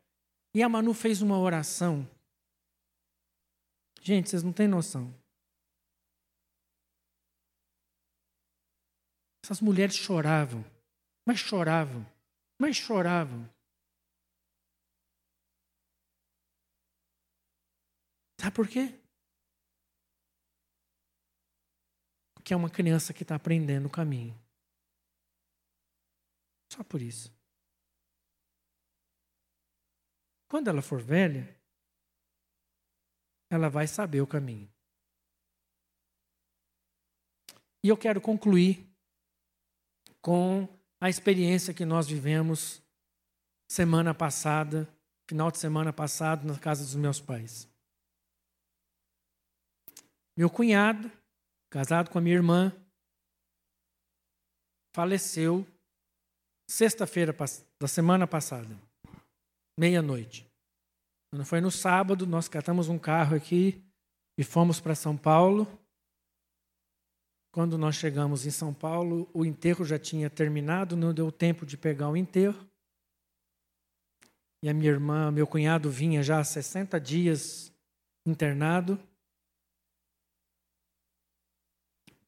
E 0.55 0.61
a 0.61 0.70
Manu 0.70 0.93
fez 0.93 1.22
uma 1.22 1.39
oração 1.39 2.07
Gente, 4.06 4.30
vocês 4.30 4.43
não 4.43 4.51
têm 4.51 4.68
noção. 4.68 5.18
Essas 9.41 9.62
mulheres 9.62 9.95
choravam, 9.95 10.62
mas 11.26 11.39
choravam, 11.39 12.06
mas 12.60 12.76
choravam. 12.76 13.49
Sabe 18.41 18.54
por 18.54 18.68
quê? 18.68 18.99
Porque 22.36 22.54
é 22.54 22.58
uma 22.58 22.70
criança 22.70 23.14
que 23.14 23.24
está 23.24 23.36
aprendendo 23.36 23.86
o 23.86 23.89
caminho. 23.89 24.38
Só 26.74 26.84
por 26.84 27.01
isso. 27.01 27.34
Quando 30.49 30.68
ela 30.68 30.82
for 30.82 31.01
velha, 31.01 31.58
ela 33.54 33.70
vai 33.70 33.88
saber 33.88 34.22
o 34.22 34.28
caminho. 34.28 34.70
E 37.84 37.89
eu 37.89 37.97
quero 37.97 38.22
concluir 38.22 38.89
com 40.22 40.68
a 40.99 41.10
experiência 41.10 41.74
que 41.74 41.86
nós 41.86 42.08
vivemos 42.08 42.82
semana 43.70 44.14
passada, 44.14 44.88
final 45.28 45.51
de 45.51 45.58
semana 45.58 45.91
passado, 45.91 46.47
na 46.47 46.58
casa 46.58 46.84
dos 46.84 46.95
meus 46.95 47.20
pais. 47.20 47.68
Meu 50.36 50.49
cunhado, 50.49 51.12
casado 51.70 52.10
com 52.10 52.18
a 52.18 52.22
minha 52.22 52.36
irmã, 52.36 52.72
faleceu 54.95 55.68
sexta-feira 56.68 57.36
da 57.80 57.88
semana 57.88 58.26
passada, 58.26 58.80
meia-noite. 59.78 60.53
Quando 61.34 61.46
foi 61.46 61.60
no 61.60 61.72
sábado, 61.72 62.28
nós 62.28 62.48
catamos 62.48 62.90
um 62.90 63.00
carro 63.00 63.36
aqui 63.36 63.84
e 64.38 64.44
fomos 64.44 64.80
para 64.80 64.94
São 64.94 65.18
Paulo. 65.18 65.68
Quando 67.52 67.76
nós 67.76 67.96
chegamos 67.96 68.46
em 68.46 68.52
São 68.52 68.72
Paulo, 68.72 69.28
o 69.34 69.44
enterro 69.44 69.84
já 69.84 69.98
tinha 69.98 70.30
terminado, 70.30 70.96
não 70.96 71.12
deu 71.12 71.32
tempo 71.32 71.66
de 71.66 71.76
pegar 71.76 72.08
o 72.08 72.16
enterro. 72.16 72.70
E 74.62 74.70
a 74.70 74.76
minha 74.76 74.92
irmã, 74.92 75.32
meu 75.32 75.48
cunhado 75.48 75.90
vinha 75.90 76.22
já 76.22 76.40
há 76.40 76.44
60 76.44 77.02
dias 77.02 77.74
internado. 78.28 79.00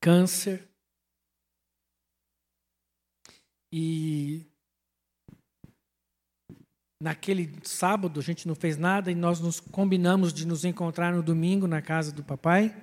Câncer. 0.01 0.67
E 3.71 4.51
Naquele 7.01 7.59
sábado 7.63 8.19
a 8.19 8.23
gente 8.23 8.47
não 8.47 8.55
fez 8.55 8.77
nada 8.77 9.11
e 9.11 9.15
nós 9.15 9.39
nos 9.39 9.59
combinamos 9.59 10.33
de 10.33 10.47
nos 10.47 10.63
encontrar 10.63 11.13
no 11.13 11.21
domingo 11.21 11.67
na 11.67 11.81
casa 11.81 12.11
do 12.11 12.23
papai. 12.23 12.73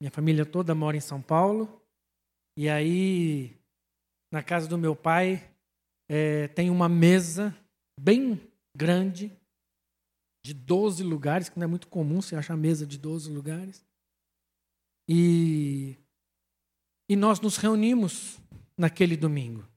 Minha 0.00 0.10
família 0.10 0.46
toda 0.46 0.74
mora 0.74 0.96
em 0.96 1.00
São 1.00 1.20
Paulo. 1.20 1.80
E 2.56 2.68
aí, 2.68 3.56
na 4.32 4.42
casa 4.42 4.66
do 4.66 4.78
meu 4.78 4.96
pai, 4.96 5.50
é, 6.08 6.48
tem 6.48 6.70
uma 6.70 6.88
mesa 6.88 7.56
bem 8.00 8.40
grande, 8.74 9.30
de 10.44 10.52
12 10.52 11.04
lugares, 11.04 11.48
que 11.48 11.58
não 11.58 11.64
é 11.64 11.68
muito 11.68 11.86
comum 11.86 12.20
você 12.20 12.34
achar 12.34 12.56
mesa 12.56 12.84
de 12.84 12.98
12 12.98 13.30
lugares. 13.30 13.84
E, 15.08 15.96
e 17.08 17.14
nós 17.14 17.40
nos 17.40 17.56
reunimos 17.56 18.40
naquele 18.76 19.16
domingo 19.16 19.71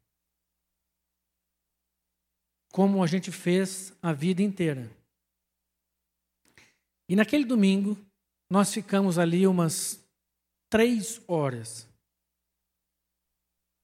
como 2.75 3.01
a 3.01 3.07
gente 3.07 3.31
fez 3.31 3.93
a 4.01 4.11
vida 4.11 4.41
inteira. 4.41 4.91
E 7.07 7.15
naquele 7.15 7.45
domingo, 7.45 7.97
nós 8.49 8.73
ficamos 8.73 9.17
ali 9.17 9.47
umas 9.47 10.05
três 10.69 11.21
horas. 11.25 11.87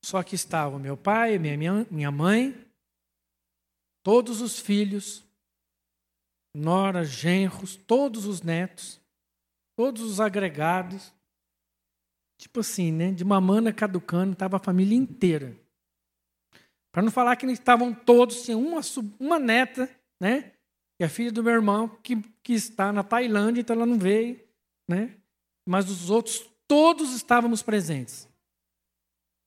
Só 0.03 0.21
que 0.21 0.35
estavam 0.35 0.77
meu 0.77 0.97
pai, 0.97 1.39
minha, 1.39 1.87
minha 1.89 2.11
mãe, 2.11 2.53
todos 4.03 4.41
os 4.41 4.59
filhos, 4.59 5.23
noras, 6.53 7.07
genros, 7.07 7.77
todos 7.77 8.25
os 8.25 8.41
netos, 8.41 8.99
todos 9.73 10.01
os 10.01 10.19
agregados. 10.19 11.13
Tipo 12.37 12.59
assim, 12.59 12.91
né? 12.91 13.13
De 13.13 13.23
mamana 13.23 13.71
caducando, 13.71 14.33
estava 14.33 14.57
a 14.57 14.59
família 14.59 14.97
inteira. 14.97 15.57
Para 16.91 17.01
não 17.01 17.11
falar 17.11 17.35
que 17.37 17.45
estavam 17.45 17.93
todos, 17.93 18.43
tinha 18.43 18.57
uma, 18.57 18.81
uma 19.19 19.39
neta, 19.39 19.89
né? 20.19 20.51
É 20.99 21.05
a 21.05 21.09
filha 21.09 21.31
do 21.31 21.43
meu 21.43 21.53
irmão, 21.53 21.87
que, 21.87 22.17
que 22.43 22.53
está 22.53 22.91
na 22.91 23.01
Tailândia, 23.03 23.61
então 23.61 23.75
ela 23.75 23.85
não 23.85 23.97
veio, 23.97 24.39
né? 24.87 25.17
Mas 25.65 25.89
os 25.89 26.09
outros, 26.09 26.47
todos 26.67 27.13
estávamos 27.13 27.63
presentes. 27.63 28.27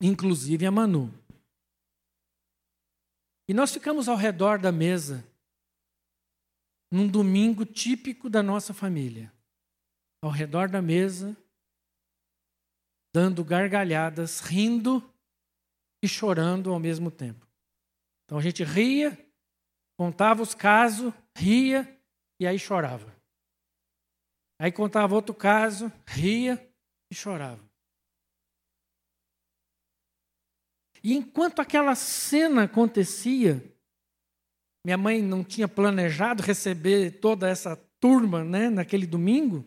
inclusive 0.01 0.65
a 0.65 0.71
Manu. 0.71 1.13
E 3.47 3.53
nós 3.53 3.71
ficamos 3.71 4.09
ao 4.09 4.17
redor 4.17 4.57
da 4.57 4.71
mesa 4.71 5.23
num 6.91 7.07
domingo 7.07 7.65
típico 7.65 8.29
da 8.29 8.41
nossa 8.41 8.73
família. 8.73 9.31
Ao 10.21 10.31
redor 10.31 10.67
da 10.67 10.81
mesa, 10.81 11.37
dando 13.13 13.43
gargalhadas, 13.43 14.39
rindo 14.39 15.03
e 16.05 16.07
chorando 16.07 16.71
ao 16.71 16.79
mesmo 16.79 17.09
tempo. 17.09 17.47
Então 18.23 18.37
a 18.37 18.41
gente 18.41 18.63
ria, 18.63 19.17
contava 19.97 20.41
os 20.41 20.53
casos, 20.53 21.13
ria 21.35 21.99
e 22.39 22.47
aí 22.47 22.57
chorava. 22.57 23.13
Aí 24.59 24.71
contava 24.71 25.15
outro 25.15 25.33
caso, 25.33 25.91
ria 26.07 26.71
e 27.11 27.15
chorava. 27.15 27.63
E 31.03 31.13
enquanto 31.13 31.59
aquela 31.59 31.93
cena 31.93 32.63
acontecia, 32.63 33.63
minha 34.85 34.97
mãe 34.97 35.21
não 35.21 35.43
tinha 35.43 35.67
planejado 35.67 36.41
receber 36.41 37.19
toda 37.19 37.49
essa 37.49 37.75
turma 37.99 38.43
né, 38.43 38.69
naquele 38.69 39.05
domingo. 39.05 39.65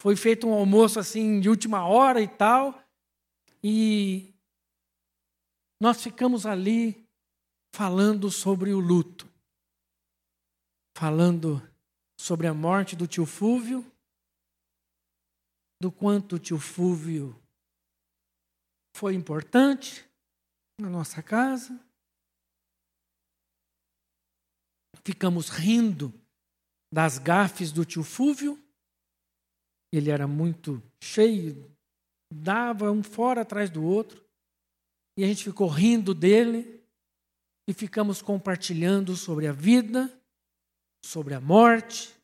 Foi 0.00 0.16
feito 0.16 0.46
um 0.46 0.52
almoço 0.52 0.98
assim 0.98 1.40
de 1.40 1.48
última 1.48 1.86
hora 1.86 2.20
e 2.22 2.28
tal. 2.28 2.82
E 3.62 4.29
nós 5.80 6.02
ficamos 6.02 6.44
ali 6.44 7.08
falando 7.74 8.30
sobre 8.30 8.72
o 8.72 8.78
luto. 8.78 9.28
Falando 10.96 11.62
sobre 12.20 12.46
a 12.46 12.52
morte 12.52 12.94
do 12.94 13.06
tio 13.06 13.24
Fúvio, 13.24 13.84
do 15.80 15.90
quanto 15.90 16.36
o 16.36 16.38
tio 16.38 16.58
Fúvio 16.58 17.34
foi 18.94 19.14
importante, 19.14 20.06
na 20.80 20.88
nossa 20.88 21.22
casa. 21.22 21.78
Ficamos 25.04 25.48
rindo 25.48 26.12
das 26.92 27.18
gafes 27.18 27.72
do 27.72 27.84
tio 27.84 28.02
Fúvio. 28.02 28.58
Ele 29.92 30.10
era 30.10 30.26
muito 30.26 30.82
cheio, 31.02 31.70
dava 32.32 32.90
um 32.90 33.02
fora 33.02 33.42
atrás 33.42 33.70
do 33.70 33.82
outro. 33.82 34.24
E 35.20 35.24
a 35.24 35.26
gente 35.26 35.44
ficou 35.44 35.68
rindo 35.68 36.14
dele 36.14 36.82
e 37.68 37.74
ficamos 37.74 38.22
compartilhando 38.22 39.14
sobre 39.14 39.46
a 39.46 39.52
vida, 39.52 40.10
sobre 41.04 41.34
a 41.34 41.40
morte, 41.42 42.16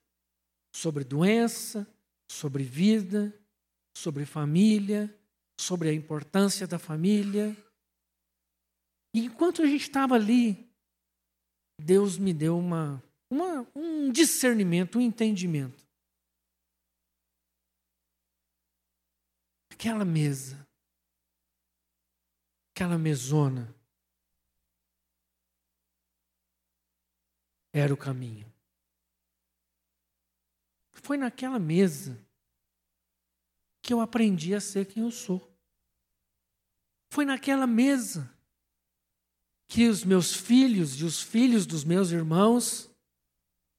sobre 0.74 1.04
doença, 1.04 1.86
sobre 2.32 2.64
vida, 2.64 3.38
sobre 3.94 4.24
família, 4.24 5.14
sobre 5.60 5.90
a 5.90 5.92
importância 5.92 6.66
da 6.66 6.78
família. 6.78 7.54
E 9.14 9.26
enquanto 9.26 9.60
a 9.60 9.66
gente 9.66 9.82
estava 9.82 10.14
ali, 10.14 10.66
Deus 11.78 12.16
me 12.16 12.32
deu 12.32 12.58
uma, 12.58 13.04
uma, 13.30 13.68
um 13.74 14.10
discernimento, 14.10 14.96
um 14.96 15.02
entendimento. 15.02 15.86
Aquela 19.70 20.02
mesa, 20.02 20.65
aquela 22.76 22.98
mesona, 22.98 23.74
era 27.72 27.94
o 27.94 27.96
caminho. 27.96 28.52
Foi 30.92 31.16
naquela 31.16 31.58
mesa 31.58 32.22
que 33.80 33.94
eu 33.94 34.00
aprendi 34.02 34.54
a 34.54 34.60
ser 34.60 34.84
quem 34.84 35.04
eu 35.04 35.10
sou. 35.10 35.40
Foi 37.10 37.24
naquela 37.24 37.66
mesa 37.66 38.30
que 39.66 39.88
os 39.88 40.04
meus 40.04 40.34
filhos 40.34 41.00
e 41.00 41.04
os 41.04 41.22
filhos 41.22 41.64
dos 41.64 41.82
meus 41.82 42.10
irmãos 42.10 42.90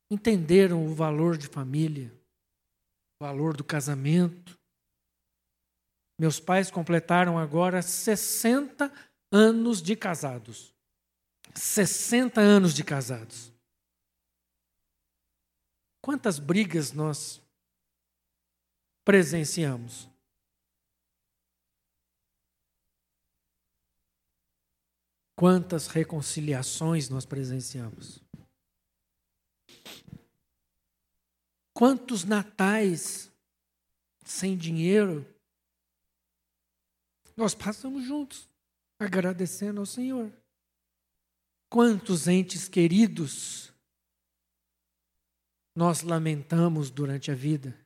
entenderam 0.10 0.88
o 0.88 0.96
valor 0.96 1.38
de 1.38 1.48
família, 1.48 2.12
o 3.20 3.26
valor 3.26 3.56
do 3.56 3.64
casamento. 3.64 4.57
Meus 6.20 6.40
pais 6.40 6.72
completaram 6.72 7.38
agora 7.38 7.82
60 7.82 8.92
anos 9.32 9.82
de 9.82 9.96
casados. 9.96 10.74
60 11.54 12.42
anos 12.42 12.74
de 12.74 12.84
casados. 12.84 13.54
Quantas 16.02 16.40
brigas 16.40 16.92
nós 16.92 17.42
presenciamos? 19.04 20.10
Quantas 25.36 25.86
reconciliações 25.86 27.10
nós 27.10 27.26
presenciamos? 27.26 28.24
Quantos 31.76 32.24
natais 32.24 33.32
sem 34.26 34.58
dinheiro 34.58 35.24
nós 37.38 37.54
passamos 37.54 38.04
juntos, 38.04 38.50
agradecendo 39.00 39.80
ao 39.80 39.86
Senhor? 39.86 40.34
Quantos 41.70 42.28
entes 42.28 42.68
queridos 42.68 43.72
nós 45.76 46.02
lamentamos 46.02 46.90
durante 46.90 47.30
a 47.30 47.36
vida 47.36 47.80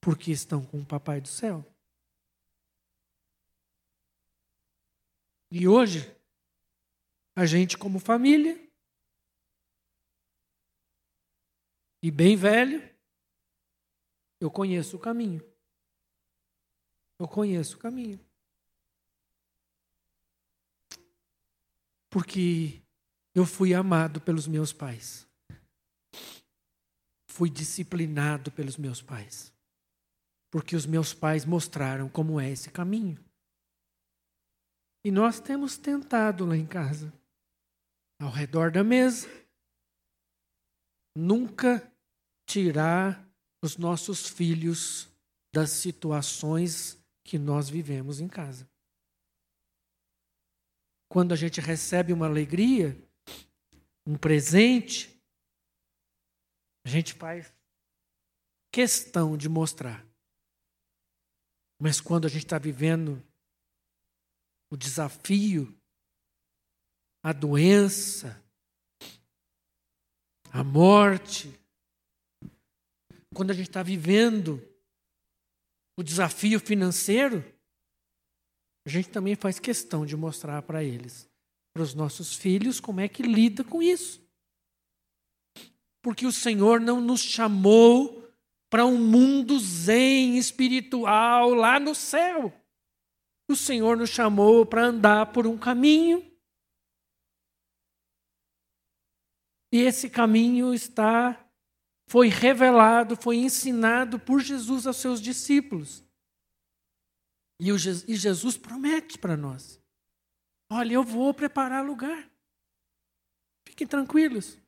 porque 0.00 0.32
estão 0.32 0.66
com 0.66 0.80
o 0.80 0.86
Papai 0.86 1.20
do 1.20 1.28
céu? 1.28 1.64
E 5.50 5.68
hoje, 5.68 6.00
a 7.36 7.46
gente, 7.46 7.78
como 7.78 8.00
família, 8.00 8.60
e 12.02 12.10
bem 12.10 12.36
velho, 12.36 12.82
eu 14.40 14.50
conheço 14.50 14.96
o 14.96 15.00
caminho. 15.00 15.53
Eu 17.18 17.28
conheço 17.28 17.76
o 17.76 17.78
caminho. 17.78 18.20
Porque 22.10 22.80
eu 23.34 23.44
fui 23.44 23.74
amado 23.74 24.20
pelos 24.20 24.46
meus 24.46 24.72
pais. 24.72 25.26
Fui 27.28 27.50
disciplinado 27.50 28.52
pelos 28.52 28.76
meus 28.76 29.02
pais. 29.02 29.52
Porque 30.50 30.76
os 30.76 30.86
meus 30.86 31.12
pais 31.12 31.44
mostraram 31.44 32.08
como 32.08 32.40
é 32.40 32.50
esse 32.50 32.70
caminho. 32.70 33.18
E 35.04 35.10
nós 35.10 35.40
temos 35.40 35.76
tentado 35.76 36.46
lá 36.46 36.56
em 36.56 36.64
casa, 36.64 37.12
ao 38.20 38.30
redor 38.30 38.70
da 38.70 38.82
mesa, 38.82 39.28
nunca 41.14 41.92
tirar 42.46 43.28
os 43.62 43.76
nossos 43.76 44.28
filhos 44.28 45.08
das 45.52 45.70
situações 45.70 47.03
que 47.24 47.38
nós 47.38 47.68
vivemos 47.68 48.20
em 48.20 48.28
casa. 48.28 48.68
Quando 51.08 51.32
a 51.32 51.36
gente 51.36 51.60
recebe 51.60 52.12
uma 52.12 52.26
alegria, 52.26 52.96
um 54.06 54.16
presente, 54.16 55.20
a 56.84 56.88
gente 56.88 57.14
faz 57.14 57.52
questão 58.70 59.36
de 59.36 59.48
mostrar. 59.48 60.06
Mas 61.80 62.00
quando 62.00 62.26
a 62.26 62.28
gente 62.28 62.44
está 62.44 62.58
vivendo 62.58 63.20
o 64.70 64.76
desafio, 64.76 65.76
a 67.22 67.32
doença, 67.32 68.44
a 70.52 70.62
morte. 70.62 71.52
Quando 73.34 73.50
a 73.50 73.54
gente 73.54 73.68
está 73.68 73.82
vivendo 73.82 74.62
o 75.96 76.02
desafio 76.02 76.58
financeiro, 76.58 77.44
a 78.86 78.90
gente 78.90 79.08
também 79.08 79.34
faz 79.34 79.58
questão 79.58 80.04
de 80.04 80.16
mostrar 80.16 80.62
para 80.62 80.82
eles, 80.82 81.28
para 81.72 81.82
os 81.82 81.94
nossos 81.94 82.34
filhos, 82.34 82.80
como 82.80 83.00
é 83.00 83.08
que 83.08 83.22
lida 83.22 83.64
com 83.64 83.82
isso. 83.82 84.22
Porque 86.02 86.26
o 86.26 86.32
Senhor 86.32 86.80
não 86.80 87.00
nos 87.00 87.20
chamou 87.20 88.22
para 88.68 88.84
um 88.84 88.98
mundo 88.98 89.58
zen 89.58 90.36
espiritual 90.36 91.54
lá 91.54 91.78
no 91.78 91.94
céu. 91.94 92.52
O 93.48 93.54
Senhor 93.54 93.96
nos 93.96 94.10
chamou 94.10 94.66
para 94.66 94.86
andar 94.86 95.32
por 95.32 95.46
um 95.46 95.56
caminho. 95.56 96.30
E 99.72 99.78
esse 99.78 100.10
caminho 100.10 100.74
está 100.74 101.43
foi 102.06 102.28
revelado, 102.28 103.16
foi 103.16 103.36
ensinado 103.36 104.18
por 104.18 104.40
Jesus 104.40 104.86
aos 104.86 104.96
seus 104.98 105.20
discípulos. 105.20 106.04
E, 107.60 107.72
o, 107.72 107.76
e 107.76 108.16
Jesus 108.16 108.56
promete 108.56 109.18
para 109.18 109.36
nós: 109.36 109.80
olha, 110.70 110.94
eu 110.94 111.02
vou 111.02 111.32
preparar 111.32 111.84
lugar. 111.84 112.30
Fiquem 113.66 113.86
tranquilos. 113.86 114.58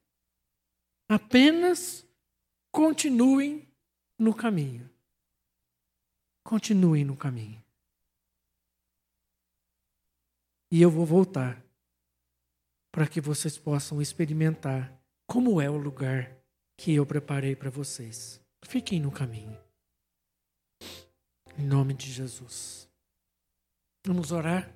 Apenas 1.08 2.04
continuem 2.72 3.68
no 4.18 4.34
caminho. 4.34 4.90
Continuem 6.44 7.04
no 7.04 7.16
caminho. 7.16 7.62
E 10.70 10.82
eu 10.82 10.90
vou 10.90 11.06
voltar 11.06 11.62
para 12.90 13.06
que 13.06 13.20
vocês 13.20 13.56
possam 13.56 14.00
experimentar 14.00 14.92
como 15.26 15.60
é 15.60 15.70
o 15.70 15.76
lugar 15.76 16.35
que 16.76 16.94
eu 16.94 17.06
preparei 17.06 17.56
para 17.56 17.70
vocês. 17.70 18.40
Fiquem 18.64 19.00
no 19.00 19.10
caminho. 19.10 19.58
Em 21.58 21.66
nome 21.66 21.94
de 21.94 22.10
Jesus. 22.12 22.88
Vamos 24.04 24.30
orar. 24.30 24.72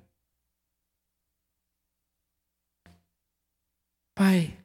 Pai, 4.15 4.57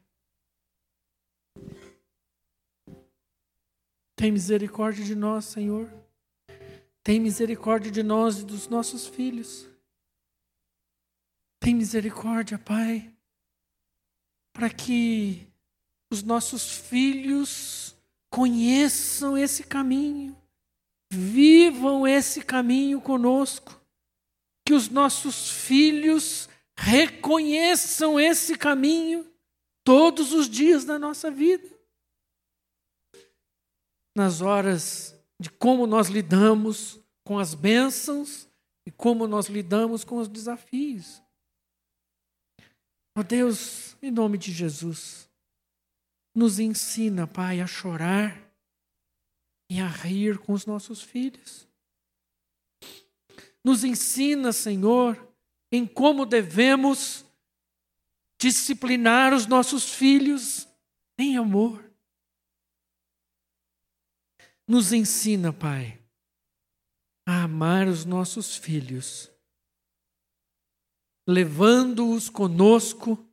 tem 4.15 4.31
misericórdia 4.31 5.05
de 5.05 5.15
nós, 5.15 5.45
Senhor. 5.45 5.89
Tem 7.03 7.19
misericórdia 7.19 7.89
de 7.89 8.03
nós 8.03 8.39
e 8.39 8.45
dos 8.45 8.67
nossos 8.67 9.07
filhos. 9.07 9.65
Tem 11.59 11.73
misericórdia, 11.73 12.59
Pai, 12.59 13.15
para 14.53 14.69
que 14.69 15.46
os 16.11 16.23
nossos 16.23 16.71
filhos 16.71 17.95
conheçam 18.29 19.37
esse 19.37 19.63
caminho, 19.63 20.37
vivam 21.11 22.07
esse 22.07 22.41
caminho 22.41 23.01
conosco, 23.01 23.79
que 24.65 24.73
os 24.73 24.89
nossos 24.89 25.49
filhos 25.49 26.49
reconheçam 26.77 28.19
esse 28.19 28.57
caminho 28.57 29.25
todos 29.83 30.33
os 30.33 30.49
dias 30.49 30.85
da 30.85 30.99
nossa 30.99 31.31
vida. 31.31 31.67
Nas 34.15 34.41
horas 34.41 35.15
de 35.39 35.49
como 35.49 35.87
nós 35.87 36.07
lidamos 36.07 36.99
com 37.23 37.39
as 37.39 37.53
bênçãos 37.53 38.47
e 38.85 38.91
como 38.91 39.27
nós 39.27 39.47
lidamos 39.47 40.03
com 40.03 40.17
os 40.17 40.27
desafios. 40.27 41.21
Ó 43.17 43.21
oh 43.21 43.23
Deus, 43.23 43.95
em 44.01 44.11
nome 44.11 44.37
de 44.37 44.51
Jesus, 44.51 45.26
nos 46.37 46.59
ensina, 46.59 47.25
Pai, 47.25 47.61
a 47.61 47.65
chorar 47.65 48.47
e 49.67 49.79
a 49.79 49.87
rir 49.87 50.37
com 50.37 50.53
os 50.53 50.67
nossos 50.67 51.01
filhos. 51.01 51.67
Nos 53.63 53.83
ensina, 53.83 54.53
Senhor, 54.53 55.17
em 55.71 55.83
como 55.83 56.27
devemos 56.27 57.25
disciplinar 58.39 59.33
os 59.33 59.47
nossos 59.47 59.89
filhos 59.89 60.67
em 61.17 61.37
amor. 61.37 61.83
Nos 64.67 64.93
ensina, 64.93 65.51
Pai, 65.51 65.99
a 67.25 67.45
amar 67.45 67.87
os 67.87 68.05
nossos 68.05 68.55
filhos, 68.55 69.31
levando-os 71.27 72.29
conosco 72.29 73.27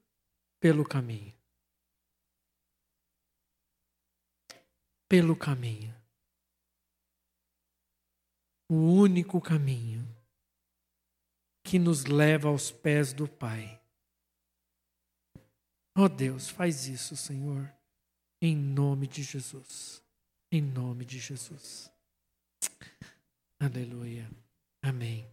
pelo 0.59 0.87
caminho. 0.87 1.34
Pelo 5.15 5.37
caminho. 5.37 5.95
O 8.69 8.75
único 8.75 9.41
caminho 9.41 10.05
que 11.63 11.79
nos 11.79 12.05
leva 12.05 12.49
aos 12.49 12.73
pés 12.73 13.13
do 13.13 13.29
Pai. 13.29 13.81
Ó 15.97 16.03
oh 16.03 16.09
Deus, 16.09 16.49
faz 16.49 16.89
isso, 16.89 17.17
Senhor, 17.17 17.73
em 18.43 18.57
nome 18.57 19.07
de 19.07 19.23
Jesus. 19.23 20.03
Em 20.51 20.61
nome 20.61 21.05
de 21.05 21.21
Jesus. 21.21 21.89
Aleluia. 23.61 24.29
Amém. 24.83 25.31